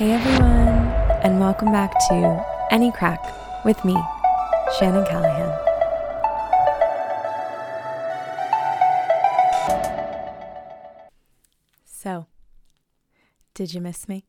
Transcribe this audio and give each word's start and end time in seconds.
Hey 0.00 0.12
everyone, 0.12 0.88
and 1.22 1.38
welcome 1.38 1.72
back 1.72 1.92
to 2.08 2.46
Any 2.70 2.90
Craic 2.90 3.20
with 3.66 3.84
me, 3.84 3.94
Shannon 4.78 5.04
Callahan. 5.04 5.54
So, 11.84 12.28
did 13.52 13.74
you 13.74 13.82
miss 13.82 14.08
me? 14.08 14.24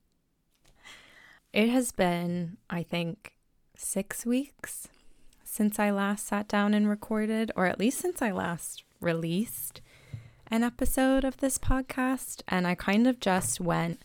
It 1.54 1.70
has 1.70 1.94
been, 1.94 2.58
I 2.70 2.84
think, 2.84 3.32
six 3.78 4.26
weeks 4.26 4.90
since 5.46 5.80
I 5.80 5.90
last 5.90 6.28
sat 6.28 6.50
down 6.50 6.74
and 6.74 6.90
recorded, 6.90 7.50
or 7.56 7.66
at 7.66 7.80
least 7.80 8.00
since 8.00 8.22
I 8.22 8.32
last 8.32 8.84
released 9.00 9.80
an 10.48 10.64
episode 10.64 11.24
of 11.24 11.38
this 11.38 11.58
podcast. 11.58 12.42
And 12.50 12.68
I 12.68 12.76
kind 12.76 13.08
of 13.08 13.22
just 13.22 13.62
went 13.62 14.04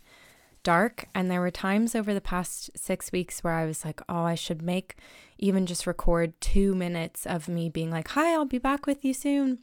dark. 0.67 1.07
And 1.15 1.31
there 1.31 1.41
were 1.41 1.53
times 1.53 1.95
over 1.95 2.13
the 2.13 2.21
past 2.21 2.71
six 2.77 3.13
weeks 3.13 3.45
where 3.45 3.53
I 3.53 3.67
was 3.67 3.85
like, 3.85 4.01
oh, 4.09 4.25
I 4.25 4.35
should 4.35 4.63
make 4.63 4.97
even 5.39 5.65
just 5.65 5.87
record 5.87 6.39
two 6.41 6.75
minutes 6.75 7.25
of 7.25 7.49
me 7.49 7.69
being 7.69 7.89
like, 7.89 8.09
hi, 8.09 8.33
I'll 8.33 8.47
be 8.47 8.59
back 8.59 8.85
with 8.85 9.05
you 9.05 9.15
soon. 9.15 9.61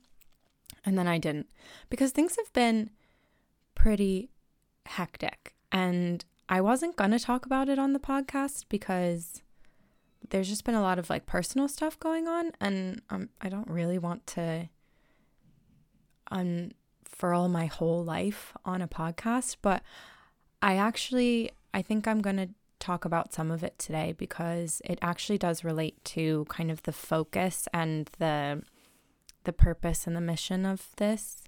And 0.86 0.98
then 0.98 1.06
I 1.06 1.18
didn't 1.18 1.48
because 1.90 2.12
things 2.12 2.38
have 2.38 2.54
been 2.54 2.90
pretty 3.76 4.30
hectic. 4.86 5.54
And 5.74 6.24
I 6.48 6.62
wasn't 6.62 6.96
going 6.96 7.12
to 7.12 7.20
talk 7.20 7.46
about 7.46 7.68
it 7.68 7.78
on 7.78 7.92
the 7.92 8.00
podcast 8.00 8.68
because 8.70 9.42
there's 10.30 10.48
just 10.48 10.64
been 10.64 10.74
a 10.74 10.82
lot 10.82 11.00
of 11.00 11.10
like 11.10 11.26
personal 11.26 11.68
stuff 11.68 12.00
going 12.00 12.30
on. 12.30 12.54
And 12.62 13.02
um, 13.10 13.28
I 13.42 13.50
don't 13.50 13.70
really 13.70 13.98
want 13.98 14.26
to 14.28 14.70
unfurl 16.32 17.50
my 17.50 17.66
whole 17.66 18.06
life 18.06 18.54
on 18.64 18.82
a 18.82 18.88
podcast. 18.88 19.58
But 19.62 19.84
I 20.64 20.78
actually, 20.78 21.52
I 21.74 21.82
think 21.82 22.08
I'm 22.08 22.22
going 22.22 22.38
to 22.38 22.48
talk 22.80 23.04
about 23.04 23.34
some 23.34 23.52
of 23.52 23.66
it 23.66 23.78
today 23.78 24.16
because 24.18 24.82
it 24.86 24.98
actually 25.02 25.38
does 25.38 25.66
relate 25.66 26.02
to 26.06 26.46
kind 26.48 26.72
of 26.72 26.82
the 26.84 26.94
focus 26.94 27.68
and 27.74 28.10
the 28.18 28.64
the 29.44 29.52
purpose 29.52 30.08
and 30.08 30.16
the 30.16 30.22
mission 30.22 30.66
of 30.66 30.88
this 30.96 31.44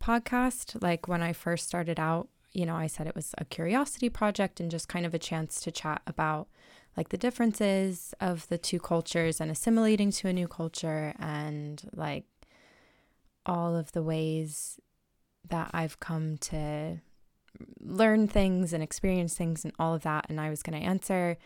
podcast. 0.00 0.80
Like 0.80 1.08
when 1.08 1.22
I 1.22 1.32
first 1.32 1.66
started 1.66 1.98
out, 1.98 2.28
you 2.52 2.64
know, 2.64 2.76
I 2.76 2.86
said 2.86 3.08
it 3.08 3.16
was 3.16 3.34
a 3.36 3.44
curiosity 3.44 4.08
project 4.08 4.60
and 4.60 4.70
just 4.70 4.88
kind 4.88 5.04
of 5.04 5.12
a 5.12 5.18
chance 5.18 5.60
to 5.62 5.72
chat 5.72 6.00
about 6.06 6.46
like 6.96 7.08
the 7.08 7.18
differences 7.18 8.14
of 8.20 8.46
the 8.46 8.58
two 8.58 8.78
cultures 8.78 9.40
and 9.40 9.50
assimilating 9.50 10.12
to 10.12 10.28
a 10.28 10.32
new 10.32 10.46
culture 10.46 11.14
and 11.18 11.82
like 11.92 12.26
all 13.44 13.74
of 13.74 13.90
the 13.90 14.04
ways 14.04 14.78
that 15.48 15.70
I've 15.72 15.98
come 15.98 16.38
to 16.38 17.00
learn 17.80 18.28
things 18.28 18.72
and 18.72 18.82
experience 18.82 19.34
things 19.34 19.64
and 19.64 19.72
all 19.78 19.94
of 19.94 20.02
that. 20.02 20.26
And 20.28 20.40
I 20.40 20.50
was 20.50 20.62
going 20.62 20.80
to 20.80 20.86
answer 20.86 21.36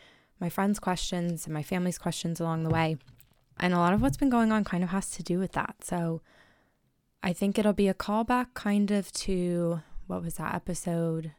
my 0.40 0.48
friends' 0.48 0.78
questions 0.78 1.46
and 1.46 1.54
my 1.54 1.62
family's 1.62 1.98
questions 1.98 2.40
along 2.40 2.64
the 2.64 2.70
way. 2.70 2.96
And 3.58 3.72
a 3.72 3.78
lot 3.78 3.92
of 3.92 4.02
what's 4.02 4.16
been 4.16 4.30
going 4.30 4.52
on 4.52 4.64
kind 4.64 4.82
of 4.82 4.90
has 4.90 5.10
to 5.12 5.22
do 5.22 5.38
with 5.38 5.52
that. 5.52 5.76
So 5.82 6.22
I 7.22 7.32
think 7.32 7.58
it'll 7.58 7.72
be 7.72 7.88
a 7.88 7.94
callback 7.94 8.48
kind 8.54 8.90
of 8.90 9.12
to 9.12 9.80
what 10.06 10.22
was 10.22 10.34
that 10.34 10.54
episode 10.54 11.32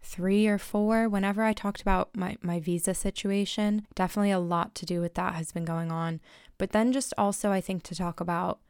three 0.00 0.46
or 0.46 0.56
four 0.56 1.08
whenever 1.08 1.42
I 1.42 1.52
talked 1.52 1.82
about 1.82 2.16
my, 2.16 2.36
my 2.40 2.60
visa 2.60 2.94
situation. 2.94 3.86
Definitely 3.94 4.30
a 4.30 4.38
lot 4.38 4.74
to 4.76 4.86
do 4.86 5.00
with 5.00 5.14
that 5.14 5.34
has 5.34 5.52
been 5.52 5.64
going 5.64 5.90
on. 5.90 6.20
But 6.58 6.70
then 6.70 6.92
just 6.92 7.12
also, 7.18 7.50
I 7.50 7.60
think, 7.60 7.82
to 7.84 7.94
talk 7.94 8.20
about 8.20 8.60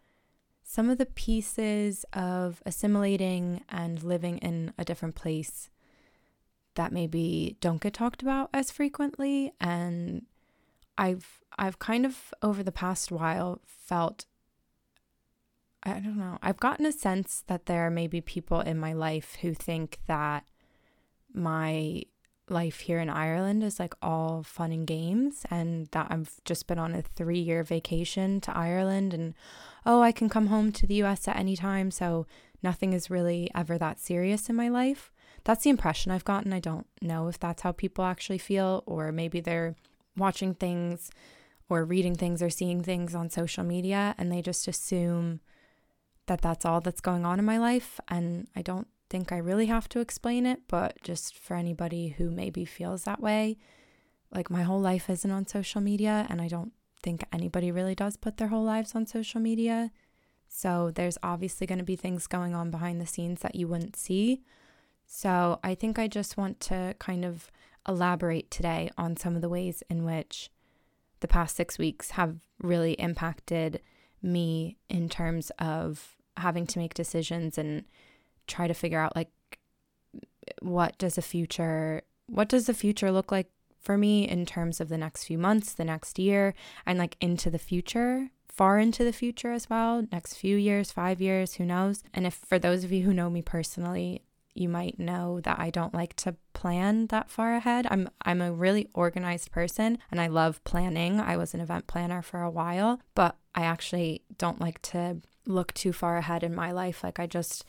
some 0.69 0.91
of 0.91 0.99
the 0.99 1.07
pieces 1.07 2.05
of 2.13 2.61
assimilating 2.67 3.63
and 3.69 4.03
living 4.03 4.39
in 4.39 4.73
a 4.77 4.85
different 4.85 5.15
place 5.15 5.71
that 6.75 6.93
maybe 6.93 7.57
don't 7.61 7.81
get 7.81 7.95
talked 7.95 8.21
about 8.21 8.51
as 8.53 8.71
frequently 8.73 9.53
and 9.61 10.27
I've 10.99 11.41
I've 11.57 11.79
kind 11.79 12.05
of 12.05 12.35
over 12.43 12.65
the 12.65 12.73
past 12.73 13.13
while 13.13 13.61
felt 13.65 14.27
I 15.85 16.01
don't 16.01 16.19
know. 16.19 16.37
I've 16.43 16.59
gotten 16.59 16.85
a 16.85 16.91
sense 16.91 17.45
that 17.47 17.67
there 17.67 17.89
may 17.89 18.09
be 18.09 18.21
people 18.21 18.61
in 18.61 18.77
my 18.77 18.93
life 18.93 19.37
who 19.43 19.55
think 19.55 20.01
that 20.09 20.45
my 21.33 22.03
life 22.49 22.81
here 22.81 23.01
in 23.01 23.11
Ireland 23.11 23.63
is 23.65 23.81
like 23.81 23.95
all 24.01 24.43
fun 24.43 24.73
and 24.73 24.87
games 24.87 25.45
and 25.51 25.89
that 25.89 26.07
I've 26.11 26.41
just 26.45 26.67
been 26.67 26.79
on 26.79 26.95
a 26.95 27.03
3-year 27.03 27.65
vacation 27.65 28.41
to 28.43 28.57
Ireland 28.57 29.13
and 29.13 29.35
oh, 29.85 30.01
I 30.03 30.13
can 30.13 30.29
come 30.29 30.49
home 30.49 30.73
to 30.73 30.87
the 30.87 31.03
US 31.03 31.29
at 31.29 31.37
any 31.37 31.57
time, 31.57 31.91
so 31.91 32.27
nothing 32.63 32.93
is 32.93 33.11
really 33.11 33.51
ever 33.55 33.79
that 33.79 34.01
serious 34.01 34.49
in 34.49 34.57
my 34.57 34.69
life. 34.69 35.13
That's 35.45 35.65
the 35.65 35.71
impression 35.71 36.11
I've 36.11 36.25
gotten. 36.25 36.53
I 36.53 36.61
don't 36.61 36.87
know 37.01 37.29
if 37.29 37.39
that's 37.39 37.63
how 37.63 37.73
people 37.73 38.05
actually 38.05 38.39
feel, 38.39 38.83
or 38.87 39.13
maybe 39.13 39.41
they're 39.41 39.77
watching 40.17 40.55
things 40.55 41.11
or 41.69 41.85
reading 41.85 42.15
things 42.15 42.43
or 42.43 42.51
seeing 42.51 42.83
things 42.83 43.15
on 43.15 43.29
social 43.29 43.65
media 43.65 44.15
and 44.19 44.31
they 44.31 44.41
just 44.41 44.69
assume 44.69 45.41
that 46.27 46.41
that's 46.41 46.65
all 46.65 46.81
that's 46.81 47.01
going 47.01 47.25
on 47.25 47.39
in 47.39 47.45
my 47.45 47.59
life. 47.59 48.01
And 48.09 48.49
I 48.57 48.63
don't 48.63 48.89
think 49.09 49.33
I 49.33 49.39
really 49.39 49.67
have 49.67 49.89
to 49.91 50.01
explain 50.01 50.47
it, 50.47 50.61
but 50.69 51.01
just 51.03 51.37
for 51.37 51.55
anybody 51.57 52.09
who 52.09 52.31
maybe 52.31 52.65
feels 52.65 53.05
that 53.05 53.21
way, 53.21 53.59
like 54.35 54.51
my 54.51 54.63
whole 54.63 54.81
life 54.81 55.09
isn't 55.09 55.31
on 55.31 55.47
social 55.47 55.81
media 55.81 56.27
and 56.29 56.41
I 56.41 56.49
don't 56.49 56.73
think 57.03 57.25
anybody 57.33 57.71
really 57.71 57.95
does 57.95 58.17
put 58.17 58.37
their 58.37 58.49
whole 58.49 58.65
lives 58.65 58.95
on 58.95 59.07
social 59.07 59.41
media. 59.41 59.93
So 60.49 60.91
there's 60.95 61.19
obviously 61.23 61.67
going 61.67 61.79
to 61.79 61.85
be 61.85 61.97
things 61.97 62.27
going 62.27 62.55
on 62.55 62.71
behind 62.71 63.01
the 63.01 63.07
scenes 63.07 63.41
that 63.41 63.55
you 63.55 63.69
wouldn't 63.69 63.97
see. 63.97 64.43
So 65.07 65.61
I 65.63 65.75
think 65.75 65.99
I 65.99 66.09
just 66.09 66.37
want 66.37 66.61
to 66.61 66.95
kind 66.99 67.25
of 67.25 67.51
elaborate 67.89 68.51
today 68.51 68.91
on 68.99 69.17
some 69.17 69.37
of 69.37 69.43
the 69.43 69.49
ways 69.49 69.83
in 69.89 70.05
which 70.05 70.51
the 71.21 71.29
past 71.29 71.57
six 71.57 71.79
weeks 71.79 72.13
have 72.13 72.39
really 72.61 72.93
impacted 72.95 73.81
me 74.23 74.77
in 74.89 75.09
terms 75.09 75.51
of 75.59 76.17
having 76.37 76.67
to 76.67 76.79
make 76.79 76.95
decisions 76.95 77.57
and 77.57 77.85
try 78.47 78.67
to 78.67 78.75
figure 78.75 79.01
out 79.01 79.17
like 79.17 79.31
what 80.61 80.97
does 80.99 81.17
the 81.17 81.23
future 81.23 82.03
what 82.29 82.49
does 82.49 82.67
the 82.67 82.75
future 82.75 83.13
look 83.13 83.31
like 83.31 83.51
for 83.87 83.97
me 83.97 84.29
in 84.29 84.45
terms 84.45 84.81
of 84.81 84.89
the 84.89 84.99
next 84.99 85.25
few 85.25 85.39
months, 85.39 85.73
the 85.73 85.85
next 85.85 86.19
year, 86.19 86.55
and 86.85 86.99
like 86.99 87.17
into 87.21 87.51
the 87.51 87.59
future, 87.59 88.31
far 88.49 88.81
into 88.81 89.05
the 89.05 89.13
future 89.13 89.53
as 89.53 89.71
well, 89.71 90.05
next 90.11 90.35
few 90.35 90.57
years, 90.57 90.91
five 90.91 91.21
years, 91.21 91.55
who 91.55 91.65
knows. 91.65 92.03
And 92.13 92.27
if 92.27 92.35
for 92.35 92.59
those 92.59 92.83
of 92.83 92.91
you 92.91 93.05
who 93.05 93.15
know 93.15 93.31
me 93.31 93.43
personally, 93.43 94.23
you 94.55 94.69
might 94.69 94.99
know 94.99 95.41
that 95.43 95.61
I 95.61 95.71
don't 95.71 95.95
like 95.95 96.15
to 96.17 96.35
plan 96.53 97.07
that 97.09 97.31
far 97.31 97.55
ahead. 97.55 97.87
I'm 97.91 98.09
I'm 98.23 98.41
a 98.41 98.53
really 98.53 98.89
organized 98.95 99.53
person 99.53 99.99
and 100.11 100.21
I 100.21 100.27
love 100.27 100.65
planning. 100.65 101.21
I 101.21 101.37
was 101.37 101.55
an 101.55 101.61
event 101.61 101.87
planner 101.87 102.23
for 102.23 102.43
a 102.43 102.51
while, 102.51 103.01
but 103.15 103.37
I 103.55 103.63
actually 103.63 104.23
don't 104.39 104.61
like 104.61 104.81
to 104.83 105.19
look 105.47 105.73
too 105.75 105.93
far 105.93 106.17
ahead 106.17 106.43
in 106.43 106.55
my 106.55 106.73
life. 106.73 107.05
Like 107.05 107.21
I 107.21 107.27
just 107.27 107.65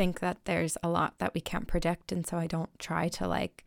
think 0.00 0.20
that 0.20 0.42
there's 0.46 0.78
a 0.82 0.88
lot 0.88 1.18
that 1.18 1.34
we 1.34 1.42
can't 1.42 1.66
predict 1.66 2.10
and 2.10 2.26
so 2.26 2.38
I 2.38 2.46
don't 2.46 2.70
try 2.78 3.08
to 3.08 3.28
like 3.28 3.66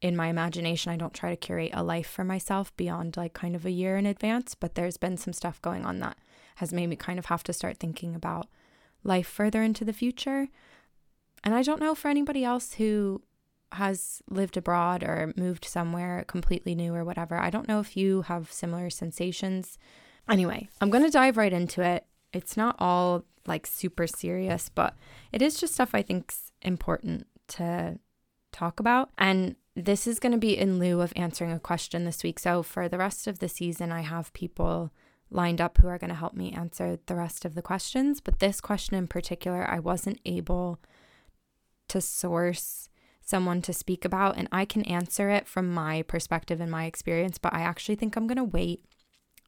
in 0.00 0.16
my 0.16 0.28
imagination, 0.28 0.90
I 0.92 0.96
don't 0.96 1.12
try 1.12 1.28
to 1.28 1.36
curate 1.36 1.72
a 1.74 1.82
life 1.82 2.06
for 2.06 2.24
myself 2.24 2.74
beyond 2.78 3.18
like 3.18 3.34
kind 3.34 3.54
of 3.54 3.66
a 3.66 3.70
year 3.70 3.98
in 3.98 4.06
advance, 4.06 4.54
but 4.54 4.76
there's 4.76 4.96
been 4.96 5.18
some 5.18 5.34
stuff 5.34 5.60
going 5.60 5.84
on 5.84 5.98
that 6.00 6.16
has 6.56 6.72
made 6.72 6.86
me 6.86 6.96
kind 6.96 7.18
of 7.18 7.26
have 7.26 7.42
to 7.42 7.52
start 7.52 7.76
thinking 7.76 8.14
about 8.14 8.48
life 9.02 9.26
further 9.26 9.62
into 9.62 9.84
the 9.84 9.92
future. 9.92 10.48
And 11.42 11.54
I 11.54 11.60
don't 11.60 11.80
know 11.80 11.94
for 11.94 12.08
anybody 12.08 12.44
else 12.44 12.74
who 12.74 13.20
has 13.72 14.22
lived 14.30 14.56
abroad 14.56 15.02
or 15.02 15.34
moved 15.36 15.66
somewhere 15.66 16.24
completely 16.26 16.74
new 16.74 16.94
or 16.94 17.04
whatever. 17.04 17.36
I 17.36 17.50
don't 17.50 17.68
know 17.68 17.80
if 17.80 17.94
you 17.94 18.22
have 18.22 18.50
similar 18.50 18.88
sensations. 18.88 19.78
Anyway, 20.30 20.68
I'm 20.80 20.88
going 20.88 21.04
to 21.04 21.10
dive 21.10 21.36
right 21.36 21.52
into 21.52 21.82
it. 21.82 22.06
It's 22.32 22.56
not 22.56 22.76
all 22.78 23.24
like 23.46 23.66
super 23.66 24.06
serious, 24.06 24.68
but 24.68 24.94
it 25.32 25.42
is 25.42 25.58
just 25.58 25.74
stuff 25.74 25.94
I 25.94 26.02
think's 26.02 26.52
important 26.62 27.26
to 27.48 27.98
talk 28.52 28.80
about. 28.80 29.10
And 29.18 29.56
this 29.76 30.06
is 30.06 30.20
going 30.20 30.32
to 30.32 30.38
be 30.38 30.56
in 30.56 30.78
lieu 30.78 31.00
of 31.00 31.12
answering 31.16 31.52
a 31.52 31.58
question 31.58 32.04
this 32.04 32.22
week. 32.22 32.38
So, 32.38 32.62
for 32.62 32.88
the 32.88 32.98
rest 32.98 33.26
of 33.26 33.40
the 33.40 33.48
season, 33.48 33.90
I 33.92 34.02
have 34.02 34.32
people 34.32 34.92
lined 35.30 35.60
up 35.60 35.78
who 35.78 35.88
are 35.88 35.98
going 35.98 36.10
to 36.10 36.14
help 36.14 36.34
me 36.34 36.52
answer 36.52 36.98
the 37.06 37.16
rest 37.16 37.44
of 37.44 37.54
the 37.54 37.62
questions. 37.62 38.20
But 38.20 38.38
this 38.38 38.60
question 38.60 38.96
in 38.96 39.08
particular, 39.08 39.68
I 39.68 39.80
wasn't 39.80 40.20
able 40.24 40.78
to 41.88 42.00
source 42.00 42.88
someone 43.20 43.62
to 43.62 43.72
speak 43.72 44.04
about, 44.04 44.36
and 44.36 44.48
I 44.52 44.64
can 44.64 44.84
answer 44.84 45.30
it 45.30 45.48
from 45.48 45.72
my 45.72 46.02
perspective 46.02 46.60
and 46.60 46.70
my 46.70 46.84
experience. 46.84 47.38
But 47.38 47.54
I 47.54 47.62
actually 47.62 47.96
think 47.96 48.16
I'm 48.16 48.26
going 48.26 48.36
to 48.36 48.44
wait 48.44 48.84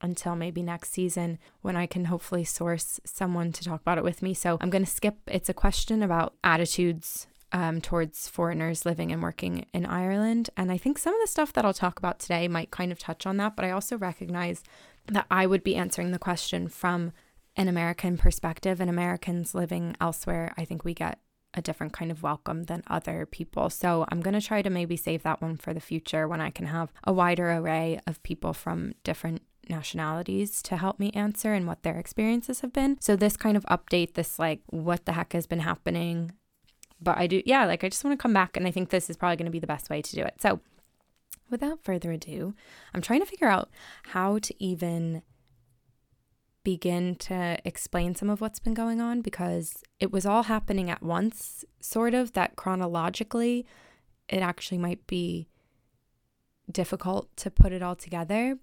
until 0.00 0.37
maybe 0.37 0.62
next 0.62 0.93
season 0.93 1.38
when 1.62 1.76
I 1.76 1.87
can 1.87 2.06
hopefully 2.06 2.44
source 2.44 3.00
someone 3.04 3.52
to 3.52 3.64
talk 3.64 3.81
about 3.81 3.98
it 3.98 4.04
with 4.04 4.22
me. 4.22 4.34
So 4.34 4.58
I'm 4.60 4.70
going 4.70 4.84
to 4.84 4.90
skip. 4.90 5.16
It's 5.26 5.48
a 5.48 5.54
question 5.54 6.02
about 6.02 6.34
attitudes 6.44 7.26
um, 7.52 7.81
towards 7.81 8.28
foreigners 8.28 8.84
living 8.84 9.12
and 9.12 9.22
working 9.22 9.66
in 9.72 9.87
Ireland. 9.87 10.50
And 10.56 10.70
I 10.70 10.78
think 10.78 10.98
some 10.98 11.14
of 11.14 11.20
the 11.20 11.31
stuff 11.31 11.52
that 11.54 11.64
I'll 11.64 11.72
talk 11.72 11.98
about 11.98 12.19
today 12.19 12.48
might 12.48 12.70
kind 12.70 12.93
of 12.93 12.98
touch 12.98 13.26
on 13.26 13.37
that, 13.38 13.56
but 13.56 13.64
I 13.64 13.70
also 13.70 13.96
recognize 13.96 14.62
that 15.06 15.26
I 15.31 15.46
would 15.46 15.62
be 15.62 15.76
answering 15.76 16.10
the 16.10 16.19
question 16.19 16.69
from 16.69 17.12
an 17.56 17.69
American 17.69 18.19
perspective 18.19 18.81
and 18.81 18.90
Americans 18.90 19.54
living 19.54 19.96
elsewhere. 20.00 20.52
I 20.58 20.64
think 20.64 20.84
we 20.84 20.92
get 20.92 21.20
a 21.54 21.62
different 21.62 21.94
kind 21.94 22.10
of 22.10 22.22
welcome 22.22 22.64
than 22.64 22.82
other 22.87 23.25
people. 23.25 23.70
So 23.70 24.04
I'm 24.10 24.20
going 24.20 24.38
to 24.38 24.46
try 24.46 24.60
to 24.60 24.69
maybe 24.69 24.96
save 24.96 25.22
that 25.22 25.40
one 25.40 25.56
for 25.56 25.72
the 25.72 25.81
future 25.81 26.28
when 26.28 26.40
I 26.40 26.50
can 26.50 26.66
have 26.66 26.92
a 27.04 27.12
wider 27.12 27.50
array 27.50 27.99
of 28.06 28.22
people 28.22 28.52
from 28.52 28.92
different 29.04 29.42
nationalities 29.68 30.62
to 30.62 30.76
help 30.76 30.98
me 30.98 31.10
answer 31.12 31.52
and 31.52 31.66
what 31.66 31.82
their 31.82 31.98
experiences 31.98 32.60
have 32.60 32.72
been. 32.72 33.00
So 33.00 33.16
this 33.16 33.36
kind 33.36 33.56
of 33.56 33.64
update, 33.66 34.14
this 34.14 34.38
like 34.38 34.60
what 34.66 35.06
the 35.06 35.12
heck 35.12 35.32
has 35.32 35.46
been 35.46 35.60
happening. 35.60 36.32
But 37.00 37.18
I 37.18 37.26
do, 37.26 37.42
yeah, 37.44 37.66
like 37.66 37.84
I 37.84 37.88
just 37.88 38.04
want 38.04 38.18
to 38.18 38.22
come 38.22 38.32
back 38.32 38.56
and 38.56 38.66
I 38.66 38.70
think 38.70 38.90
this 38.90 39.10
is 39.10 39.16
probably 39.16 39.36
going 39.36 39.46
to 39.46 39.52
be 39.52 39.58
the 39.58 39.66
best 39.66 39.90
way 39.90 40.00
to 40.00 40.16
do 40.16 40.22
it. 40.22 40.34
So 40.40 40.60
without 41.50 41.84
further 41.84 42.12
ado, 42.12 42.54
I'm 42.94 43.02
trying 43.02 43.20
to 43.20 43.26
figure 43.26 43.48
out 43.48 43.70
how 44.04 44.38
to 44.38 44.54
even 44.62 45.22
begin 46.64 47.14
to 47.14 47.58
explain 47.64 48.14
some 48.14 48.28
of 48.28 48.40
what's 48.40 48.58
been 48.58 48.74
going 48.74 49.00
on 49.00 49.20
because 49.20 49.84
it 50.00 50.10
was 50.10 50.26
all 50.26 50.44
happening 50.44 50.90
at 50.90 51.02
once, 51.02 51.64
sort 51.80 52.12
of, 52.12 52.32
that 52.32 52.56
chronologically 52.56 53.64
it 54.28 54.40
actually 54.40 54.78
might 54.78 55.06
be 55.06 55.46
difficult 56.70 57.28
to 57.36 57.50
put 57.50 57.72
it 57.72 57.82
all 57.82 57.94
together. 57.94 58.58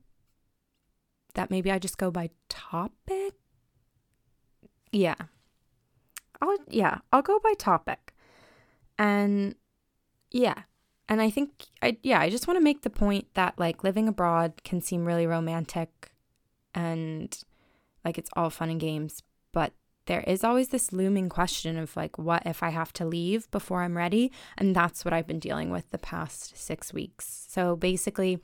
That 1.35 1.49
maybe 1.49 1.71
I 1.71 1.79
just 1.79 1.97
go 1.97 2.11
by 2.11 2.29
topic. 2.49 3.33
Yeah. 4.91 5.15
I'll 6.41 6.57
yeah, 6.69 6.99
I'll 7.11 7.21
go 7.21 7.39
by 7.39 7.53
topic. 7.57 8.13
And 8.99 9.55
yeah. 10.31 10.63
And 11.09 11.21
I 11.21 11.29
think 11.29 11.65
I 11.81 11.97
yeah, 12.03 12.19
I 12.19 12.29
just 12.29 12.47
want 12.47 12.57
to 12.57 12.63
make 12.63 12.81
the 12.81 12.89
point 12.89 13.27
that 13.33 13.57
like 13.57 13.83
living 13.83 14.07
abroad 14.07 14.63
can 14.63 14.81
seem 14.81 15.05
really 15.05 15.27
romantic 15.27 16.11
and 16.75 17.35
like 18.05 18.17
it's 18.17 18.29
all 18.35 18.49
fun 18.49 18.69
and 18.69 18.79
games, 18.79 19.23
but 19.51 19.73
there 20.05 20.21
is 20.21 20.43
always 20.43 20.69
this 20.69 20.91
looming 20.91 21.29
question 21.29 21.77
of 21.77 21.95
like, 21.95 22.17
what 22.17 22.43
if 22.45 22.61
I 22.61 22.69
have 22.69 22.91
to 22.93 23.05
leave 23.05 23.49
before 23.51 23.83
I'm 23.83 23.95
ready? 23.95 24.31
And 24.57 24.75
that's 24.75 25.05
what 25.05 25.13
I've 25.13 25.27
been 25.27 25.39
dealing 25.39 25.69
with 25.69 25.89
the 25.91 25.97
past 25.97 26.57
six 26.57 26.93
weeks. 26.93 27.45
So 27.49 27.75
basically, 27.75 28.41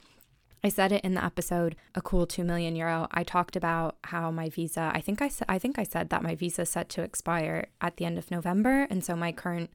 I 0.63 0.69
said 0.69 0.91
it 0.91 1.03
in 1.03 1.13
the 1.13 1.23
episode 1.23 1.75
a 1.95 2.01
cool 2.01 2.25
2 2.25 2.43
million 2.43 2.75
euro. 2.75 3.07
I 3.11 3.23
talked 3.23 3.55
about 3.55 3.97
how 4.05 4.29
my 4.29 4.49
visa, 4.49 4.91
I 4.93 5.01
think 5.01 5.21
I 5.21 5.29
said 5.29 5.45
I 5.47 5.57
think 5.57 5.79
I 5.79 5.83
said 5.83 6.09
that 6.09 6.23
my 6.23 6.35
visa 6.35 6.63
is 6.63 6.69
set 6.69 6.89
to 6.89 7.01
expire 7.01 7.67
at 7.79 7.97
the 7.97 8.05
end 8.05 8.17
of 8.17 8.29
November. 8.29 8.85
And 8.89 9.03
so 9.03 9.15
my 9.15 9.31
current 9.31 9.71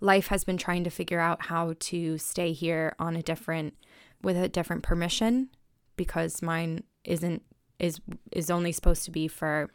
life 0.00 0.28
has 0.28 0.44
been 0.44 0.56
trying 0.56 0.84
to 0.84 0.90
figure 0.90 1.20
out 1.20 1.46
how 1.46 1.74
to 1.78 2.18
stay 2.18 2.52
here 2.52 2.94
on 2.98 3.16
a 3.16 3.22
different 3.22 3.74
with 4.22 4.36
a 4.36 4.48
different 4.48 4.82
permission 4.82 5.48
because 5.96 6.42
mine 6.42 6.84
isn't 7.04 7.42
is 7.78 8.00
is 8.32 8.50
only 8.50 8.72
supposed 8.72 9.04
to 9.04 9.10
be 9.10 9.28
for 9.28 9.70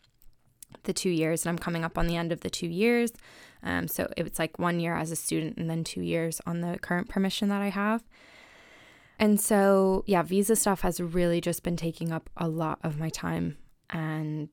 the 0.83 0.94
two 0.94 1.10
years 1.10 1.45
and 1.45 1.51
i'm 1.51 1.57
coming 1.57 1.83
up 1.83 1.98
on 1.98 2.07
the 2.07 2.15
end 2.15 2.31
of 2.31 2.39
the 2.42 2.50
two 2.50 2.68
years. 2.68 3.12
Um, 3.62 3.88
so 3.88 4.12
it's 4.18 4.39
like 4.39 4.60
one 4.60 4.80
year 4.80 4.95
as 4.95 5.12
a 5.12 5.15
student 5.15 5.57
and 5.57 5.69
then 5.69 5.83
two 5.83 6.01
years 6.01 6.42
on 6.45 6.62
the 6.62 6.80
current 6.80 7.10
permission 7.10 7.50
that 7.50 7.62
i 7.62 7.69
have 7.69 8.04
and 9.24 9.40
so 9.40 10.04
yeah 10.06 10.22
visa 10.22 10.56
stuff 10.56 10.81
has 10.81 11.00
really 11.00 11.40
just 11.40 11.64
been 11.64 11.78
taking 11.78 12.12
up 12.12 12.30
a 12.36 12.48
lot 12.48 12.78
of 12.84 13.00
my 13.00 13.10
time 13.10 13.58
and 13.90 14.50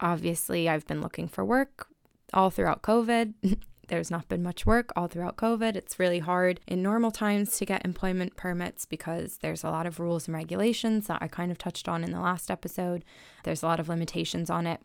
obviously 0.00 0.68
i've 0.68 0.86
been 0.86 1.00
looking 1.00 1.28
for 1.28 1.44
work 1.44 1.86
all 2.32 2.50
throughout 2.50 2.82
covid 2.82 3.34
there's 3.88 4.10
not 4.10 4.28
been 4.28 4.42
much 4.42 4.64
work 4.64 4.90
all 4.96 5.08
throughout 5.08 5.36
COVID. 5.36 5.76
It's 5.76 5.98
really 5.98 6.20
hard 6.20 6.58
in 6.66 6.82
normal 6.82 7.10
times 7.10 7.58
to 7.58 7.66
get 7.66 7.84
employment 7.84 8.34
permits 8.34 8.86
because 8.86 9.38
there's 9.42 9.62
a 9.62 9.70
lot 9.70 9.86
of 9.86 10.00
rules 10.00 10.26
and 10.26 10.34
regulations 10.34 11.06
that 11.06 11.18
I 11.20 11.28
kind 11.28 11.50
of 11.50 11.58
touched 11.58 11.86
on 11.86 12.02
in 12.02 12.10
the 12.10 12.20
last 12.20 12.50
episode. 12.50 13.04
There's 13.42 13.62
a 13.62 13.66
lot 13.66 13.80
of 13.80 13.88
limitations 13.90 14.48
on 14.48 14.66
it. 14.66 14.80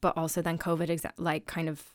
But 0.00 0.16
also, 0.16 0.40
then 0.40 0.56
COVID, 0.58 0.88
exa- 0.88 1.12
like, 1.18 1.46
kind 1.46 1.68
of 1.68 1.94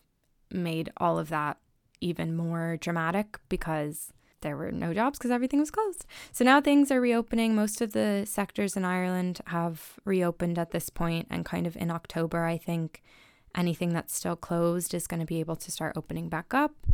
made 0.52 0.92
all 0.98 1.18
of 1.18 1.30
that 1.30 1.58
even 2.02 2.36
more 2.36 2.78
dramatic 2.80 3.40
because 3.48 4.12
there 4.42 4.58
were 4.58 4.72
no 4.72 4.94
jobs 4.94 5.18
because 5.18 5.32
everything 5.32 5.60
was 5.60 5.72
closed. 5.72 6.06
So 6.32 6.44
now 6.44 6.62
things 6.62 6.92
are 6.92 7.02
reopening. 7.02 7.56
Most 7.56 7.82
of 7.82 7.94
the 7.94 8.26
sectors 8.28 8.76
in 8.76 8.86
Ireland 8.86 9.42
have 9.48 10.00
reopened 10.06 10.60
at 10.60 10.72
this 10.72 10.90
point, 10.90 11.28
and 11.30 11.46
kind 11.46 11.66
of 11.66 11.76
in 11.78 11.92
October, 11.92 12.46
I 12.46 12.58
think 12.58 13.02
Anything 13.56 13.94
that's 13.94 14.16
still 14.16 14.36
closed 14.36 14.94
is 14.94 15.08
going 15.08 15.20
to 15.20 15.26
be 15.26 15.40
able 15.40 15.56
to 15.58 15.72
start 15.72 15.98
opening 15.98 16.30
back 16.30 16.54
up. 16.54 16.88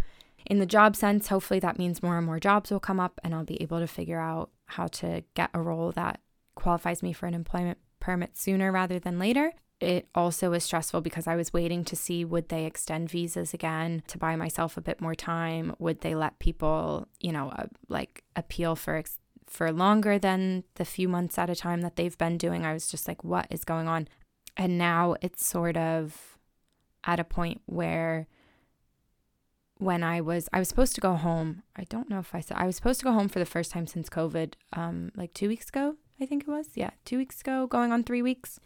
In 0.46 0.60
the 0.60 0.66
job 0.66 0.96
sense, 0.96 1.28
hopefully 1.28 1.60
that 1.60 1.78
means 1.78 2.02
more 2.02 2.18
and 2.18 2.26
more 2.26 2.40
jobs 2.40 2.72
will 2.72 2.80
come 2.80 3.00
up 3.00 3.20
and 3.24 3.36
I'll 3.36 3.44
be 3.44 3.62
able 3.62 3.80
to 3.80 3.88
figure 3.88 4.20
out 4.20 4.50
how 4.66 4.88
to 4.88 5.24
get 5.36 5.50
a 5.54 5.62
role 5.62 5.92
that 5.92 6.22
qualifies 6.56 7.04
me 7.04 7.14
for 7.14 7.28
an 7.28 7.34
employment 7.34 7.78
permit 8.00 8.38
sooner 8.38 8.72
rather 8.72 8.98
than 8.98 9.20
later. 9.20 9.54
It 9.80 10.08
also 10.16 10.50
was 10.50 10.64
stressful 10.64 11.02
because 11.02 11.28
I 11.28 11.36
was 11.36 11.54
waiting 11.54 11.84
to 11.86 11.96
see 11.96 12.26
would 12.26 12.50
they 12.50 12.66
extend 12.66 13.10
visas 13.10 13.54
again 13.54 14.02
to 14.08 14.18
buy 14.18 14.36
myself 14.36 14.76
a 14.76 14.82
bit 14.82 15.00
more 15.00 15.14
time? 15.14 15.76
Would 15.78 16.02
they 16.02 16.16
let 16.16 16.40
people, 16.40 17.08
you 17.20 17.32
know, 17.32 17.50
uh, 17.50 17.68
like 17.88 18.24
appeal 18.36 18.76
for 18.76 18.96
ex- 18.96 19.20
for 19.46 19.72
longer 19.72 20.18
than 20.18 20.64
the 20.76 20.86
few 20.86 21.08
months 21.08 21.38
at 21.38 21.50
a 21.50 21.56
time 21.56 21.82
that 21.82 21.96
they've 21.96 22.18
been 22.18 22.40
doing? 22.40 22.66
I 22.66 22.74
was 22.74 22.90
just 22.90 23.08
like, 23.08 23.24
what 23.24 23.46
is 23.52 23.64
going 23.64 23.88
on? 23.88 24.08
And 24.56 24.80
now 24.80 25.16
it's 25.22 25.46
sort 25.46 25.78
of 25.78 26.40
at 27.04 27.20
a 27.20 27.24
point 27.24 27.62
where 27.68 28.28
when 29.80 30.04
I 30.04 30.22
was 30.22 30.50
I 30.52 30.60
was 30.60 30.68
supposed 30.68 30.96
to 30.96 31.02
go 31.02 31.14
home. 31.14 31.64
I 31.76 31.84
don't 31.84 32.10
know 32.10 32.20
if 32.20 32.34
I 32.34 32.42
said 32.42 32.58
I 32.58 32.66
was 32.66 32.76
supposed 32.76 33.00
to 33.00 33.06
go 33.06 33.12
home 33.12 33.30
for 33.30 33.40
the 33.40 33.46
first 33.46 33.72
time 33.72 33.88
since 33.88 34.10
COVID, 34.10 34.54
um, 34.74 35.12
like 35.16 35.34
two 35.34 35.48
weeks 35.48 35.70
ago, 35.70 35.96
I 36.20 36.26
think 36.26 36.44
it 36.44 36.50
was. 36.50 36.70
Yeah, 36.76 36.92
two 37.06 37.18
weeks 37.18 37.42
ago, 37.42 37.68
going 37.68 37.92
on 37.92 38.04
three 38.04 38.22
weeks. 38.22 38.60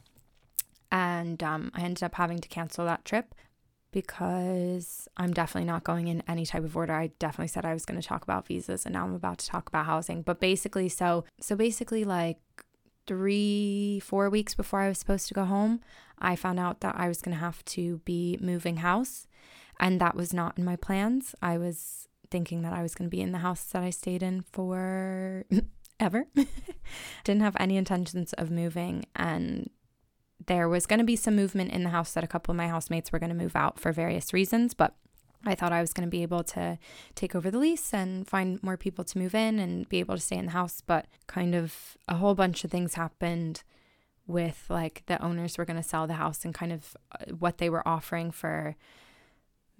And 0.92 1.42
um, 1.42 1.72
I 1.74 1.82
ended 1.82 2.04
up 2.04 2.16
having 2.16 2.40
to 2.40 2.50
cancel 2.50 2.86
that 2.86 3.06
trip 3.06 3.34
because 3.92 5.08
I'm 5.18 5.34
definitely 5.34 5.68
not 5.68 5.84
going 5.84 6.08
in 6.08 6.24
any 6.28 6.46
type 6.46 6.64
of 6.64 6.76
order. 6.76 6.94
I 6.94 7.12
definitely 7.20 7.50
said 7.50 7.66
I 7.66 7.74
was 7.74 7.86
going 7.86 8.00
to 8.00 8.08
talk 8.08 8.24
about 8.24 8.48
visas 8.48 8.86
and 8.86 8.94
now 8.94 9.04
I'm 9.04 9.16
about 9.16 9.40
to 9.40 9.48
talk 9.48 9.68
about 9.68 9.86
housing. 9.86 10.22
But 10.22 10.40
basically, 10.40 10.90
so 10.90 11.26
so 11.40 11.56
basically 11.56 12.04
like 12.04 12.38
three, 13.08 14.00
four 14.00 14.30
weeks 14.30 14.56
before 14.56 14.80
I 14.82 14.88
was 14.88 14.98
supposed 14.98 15.28
to 15.28 15.34
go 15.34 15.46
home, 15.46 15.82
I 16.20 16.36
found 16.36 16.60
out 16.60 16.82
that 16.82 16.96
I 16.98 17.08
was 17.08 17.22
going 17.22 17.36
to 17.36 17.44
have 17.44 17.64
to 17.66 17.98
be 18.06 18.38
moving 18.42 18.78
house. 18.78 19.28
And 19.80 20.00
that 20.00 20.16
was 20.16 20.34
not 20.34 20.58
in 20.58 20.64
my 20.64 20.76
plans. 20.76 21.34
I 21.42 21.58
was 21.58 22.08
thinking 22.30 22.62
that 22.62 22.74
I 22.74 22.82
was 22.82 22.96
going 22.96 23.10
to 23.10 23.16
be 23.16 23.22
in 23.22 23.32
the 23.32 23.40
house 23.40 23.64
that 23.66 23.84
I 23.84 23.90
stayed 23.90 24.24
in 24.24 24.42
for 24.42 25.46
ever. 26.00 26.28
Didn't 27.24 27.42
have 27.42 27.58
any 27.60 27.78
intentions 27.78 28.34
of 28.34 28.52
moving. 28.52 29.06
And 29.16 29.70
there 30.48 30.70
was 30.70 30.86
going 30.86 31.00
to 31.00 31.06
be 31.06 31.16
some 31.16 31.36
movement 31.36 31.72
in 31.72 31.84
the 31.84 31.90
house 31.90 32.14
that 32.14 32.24
a 32.24 32.28
couple 32.28 32.52
of 32.52 32.58
my 32.58 32.68
housemates 32.68 33.12
were 33.12 33.20
going 33.20 33.30
to 33.30 33.36
move 33.36 33.56
out 33.56 33.80
for 33.80 33.92
various 33.92 34.34
reasons. 34.34 34.74
But 34.74 34.96
I 35.46 35.56
thought 35.56 35.74
I 35.74 35.82
was 35.82 35.94
going 35.94 36.08
to 36.08 36.12
be 36.12 36.22
able 36.24 36.44
to 36.44 36.78
take 37.16 37.36
over 37.36 37.50
the 37.50 37.58
lease 37.58 37.94
and 37.94 38.28
find 38.28 38.62
more 38.62 38.78
people 38.78 39.04
to 39.06 39.18
move 39.18 39.34
in 39.34 39.60
and 39.60 39.90
be 39.90 40.00
able 40.00 40.16
to 40.16 40.22
stay 40.22 40.38
in 40.38 40.46
the 40.46 40.52
house. 40.52 40.82
But 40.86 41.08
kind 41.28 41.56
of 41.56 41.98
a 42.08 42.16
whole 42.16 42.36
bunch 42.36 42.64
of 42.64 42.72
things 42.72 42.94
happened 42.94 43.64
with 44.28 44.66
like 44.70 45.04
the 45.08 45.22
owners 45.22 45.58
were 45.58 45.66
going 45.66 45.82
to 45.82 45.88
sell 45.88 46.08
the 46.08 46.14
house 46.14 46.46
and 46.46 46.54
kind 46.54 46.72
of 46.72 46.96
uh, 47.12 47.34
what 47.34 47.58
they 47.58 47.70
were 47.70 47.88
offering 47.88 48.32
for 48.32 48.76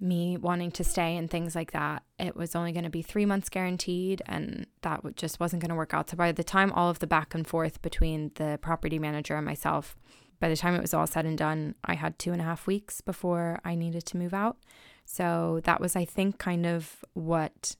me 0.02 0.36
wanting 0.36 0.72
to 0.72 0.82
stay 0.82 1.16
and 1.16 1.30
things 1.30 1.54
like 1.54 1.70
that. 1.70 2.02
It 2.18 2.34
was 2.36 2.56
only 2.56 2.72
going 2.72 2.84
to 2.84 2.90
be 2.90 3.02
three 3.02 3.24
months 3.24 3.48
guaranteed, 3.48 4.20
and 4.26 4.66
that 4.82 5.00
just 5.14 5.38
wasn't 5.38 5.62
going 5.62 5.70
to 5.70 5.76
work 5.76 5.94
out. 5.94 6.10
So 6.10 6.16
by 6.16 6.32
the 6.32 6.42
time 6.42 6.72
all 6.72 6.90
of 6.90 6.98
the 6.98 7.06
back 7.06 7.34
and 7.34 7.46
forth 7.46 7.80
between 7.82 8.32
the 8.34 8.58
property 8.60 8.98
manager 8.98 9.36
and 9.36 9.46
myself, 9.46 9.96
by 10.42 10.48
the 10.48 10.56
time 10.56 10.74
it 10.74 10.82
was 10.82 10.92
all 10.92 11.06
said 11.06 11.24
and 11.24 11.38
done, 11.38 11.76
I 11.84 11.94
had 11.94 12.18
two 12.18 12.32
and 12.32 12.40
a 12.40 12.44
half 12.44 12.66
weeks 12.66 13.00
before 13.00 13.60
I 13.64 13.76
needed 13.76 14.04
to 14.06 14.16
move 14.16 14.34
out. 14.34 14.56
So 15.04 15.60
that 15.62 15.80
was, 15.80 15.94
I 15.94 16.04
think, 16.04 16.38
kind 16.38 16.66
of 16.66 17.04
what 17.12 17.76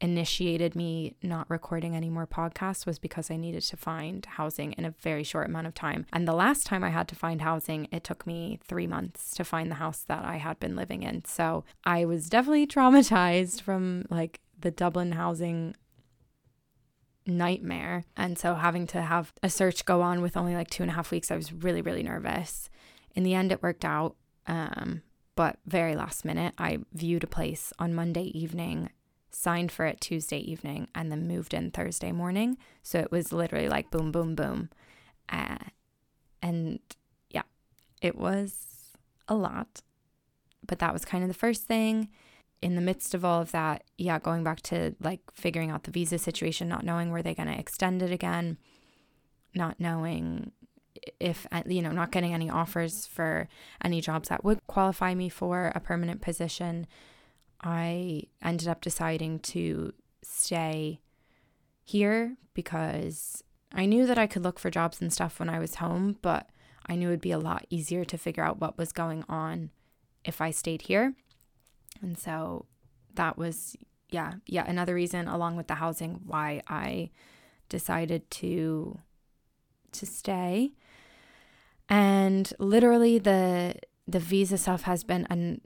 initiated 0.00 0.76
me 0.76 1.16
not 1.20 1.50
recording 1.50 1.96
any 1.96 2.10
more 2.10 2.28
podcasts 2.28 2.86
was 2.86 3.00
because 3.00 3.28
I 3.28 3.36
needed 3.36 3.62
to 3.62 3.76
find 3.76 4.24
housing 4.24 4.70
in 4.74 4.84
a 4.84 4.94
very 5.00 5.24
short 5.24 5.48
amount 5.48 5.66
of 5.66 5.74
time. 5.74 6.06
And 6.12 6.28
the 6.28 6.32
last 6.32 6.64
time 6.64 6.84
I 6.84 6.90
had 6.90 7.08
to 7.08 7.16
find 7.16 7.42
housing, 7.42 7.88
it 7.90 8.04
took 8.04 8.24
me 8.24 8.60
three 8.64 8.86
months 8.86 9.34
to 9.34 9.44
find 9.44 9.68
the 9.68 9.82
house 9.82 10.04
that 10.06 10.24
I 10.24 10.36
had 10.36 10.60
been 10.60 10.76
living 10.76 11.02
in. 11.02 11.24
So 11.24 11.64
I 11.82 12.04
was 12.04 12.28
definitely 12.28 12.66
traumatized 12.68 13.62
from 13.62 14.04
like 14.10 14.38
the 14.56 14.70
Dublin 14.70 15.10
housing 15.10 15.74
nightmare. 17.28 18.04
And 18.16 18.38
so 18.38 18.54
having 18.54 18.86
to 18.88 19.02
have 19.02 19.32
a 19.42 19.50
search 19.50 19.84
go 19.84 20.00
on 20.00 20.22
with 20.22 20.36
only 20.36 20.54
like 20.54 20.70
two 20.70 20.82
and 20.82 20.90
a 20.90 20.94
half 20.94 21.10
weeks, 21.10 21.30
I 21.30 21.36
was 21.36 21.52
really, 21.52 21.82
really 21.82 22.02
nervous. 22.02 22.70
In 23.14 23.22
the 23.22 23.34
end, 23.34 23.52
it 23.52 23.62
worked 23.62 23.84
out. 23.84 24.16
Um, 24.46 25.02
but 25.36 25.58
very 25.66 25.94
last 25.94 26.24
minute, 26.24 26.54
I 26.58 26.78
viewed 26.92 27.22
a 27.22 27.28
place 27.28 27.72
on 27.78 27.94
Monday 27.94 28.24
evening, 28.36 28.90
signed 29.30 29.70
for 29.70 29.84
it 29.84 30.00
Tuesday 30.00 30.38
evening, 30.38 30.88
and 30.94 31.12
then 31.12 31.28
moved 31.28 31.54
in 31.54 31.70
Thursday 31.70 32.10
morning. 32.10 32.58
So 32.82 32.98
it 32.98 33.12
was 33.12 33.32
literally 33.32 33.68
like 33.68 33.90
boom, 33.90 34.10
boom, 34.10 34.34
boom. 34.34 34.70
Uh, 35.28 35.58
and 36.42 36.80
yeah, 37.30 37.42
it 38.02 38.16
was 38.16 38.96
a 39.28 39.34
lot. 39.34 39.82
But 40.66 40.80
that 40.80 40.92
was 40.92 41.04
kind 41.04 41.22
of 41.22 41.28
the 41.28 41.34
first 41.34 41.66
thing. 41.66 42.08
In 42.60 42.74
the 42.74 42.80
midst 42.80 43.14
of 43.14 43.24
all 43.24 43.40
of 43.40 43.52
that, 43.52 43.84
yeah, 43.96 44.18
going 44.18 44.42
back 44.42 44.60
to 44.62 44.94
like 45.00 45.20
figuring 45.32 45.70
out 45.70 45.84
the 45.84 45.92
visa 45.92 46.18
situation, 46.18 46.68
not 46.68 46.84
knowing 46.84 47.10
were 47.10 47.22
they're 47.22 47.34
going 47.34 47.48
to 47.48 47.58
extend 47.58 48.02
it 48.02 48.10
again, 48.10 48.58
not 49.54 49.78
knowing 49.78 50.52
if 51.20 51.46
uh, 51.52 51.62
you 51.66 51.82
know 51.82 51.92
not 51.92 52.12
getting 52.12 52.34
any 52.34 52.50
offers 52.50 53.06
for 53.06 53.48
any 53.82 54.00
jobs 54.00 54.28
that 54.28 54.44
would 54.44 54.66
qualify 54.66 55.14
me 55.14 55.28
for 55.28 55.72
a 55.74 55.80
permanent 55.80 56.20
position 56.20 56.86
i 57.62 58.22
ended 58.42 58.68
up 58.68 58.80
deciding 58.80 59.38
to 59.38 59.92
stay 60.22 61.00
here 61.84 62.36
because 62.54 63.42
i 63.72 63.84
knew 63.84 64.06
that 64.06 64.18
i 64.18 64.26
could 64.26 64.42
look 64.42 64.58
for 64.58 64.70
jobs 64.70 65.00
and 65.00 65.12
stuff 65.12 65.38
when 65.38 65.48
i 65.48 65.58
was 65.58 65.76
home 65.76 66.16
but 66.22 66.48
i 66.86 66.94
knew 66.94 67.08
it'd 67.08 67.20
be 67.20 67.32
a 67.32 67.38
lot 67.38 67.66
easier 67.70 68.04
to 68.04 68.18
figure 68.18 68.44
out 68.44 68.60
what 68.60 68.78
was 68.78 68.92
going 68.92 69.24
on 69.28 69.70
if 70.24 70.40
i 70.40 70.50
stayed 70.50 70.82
here 70.82 71.14
and 72.02 72.18
so 72.18 72.66
that 73.14 73.36
was 73.36 73.76
yeah 74.10 74.34
yeah 74.46 74.64
another 74.66 74.94
reason 74.94 75.28
along 75.28 75.56
with 75.56 75.66
the 75.66 75.74
housing 75.74 76.20
why 76.24 76.62
i 76.68 77.10
decided 77.68 78.30
to 78.30 78.98
to 79.92 80.06
stay. 80.06 80.72
And 81.88 82.52
literally 82.58 83.18
the 83.18 83.74
the 84.06 84.18
visa 84.18 84.56
stuff 84.56 84.82
has 84.82 85.04
been 85.04 85.26
an, 85.28 85.60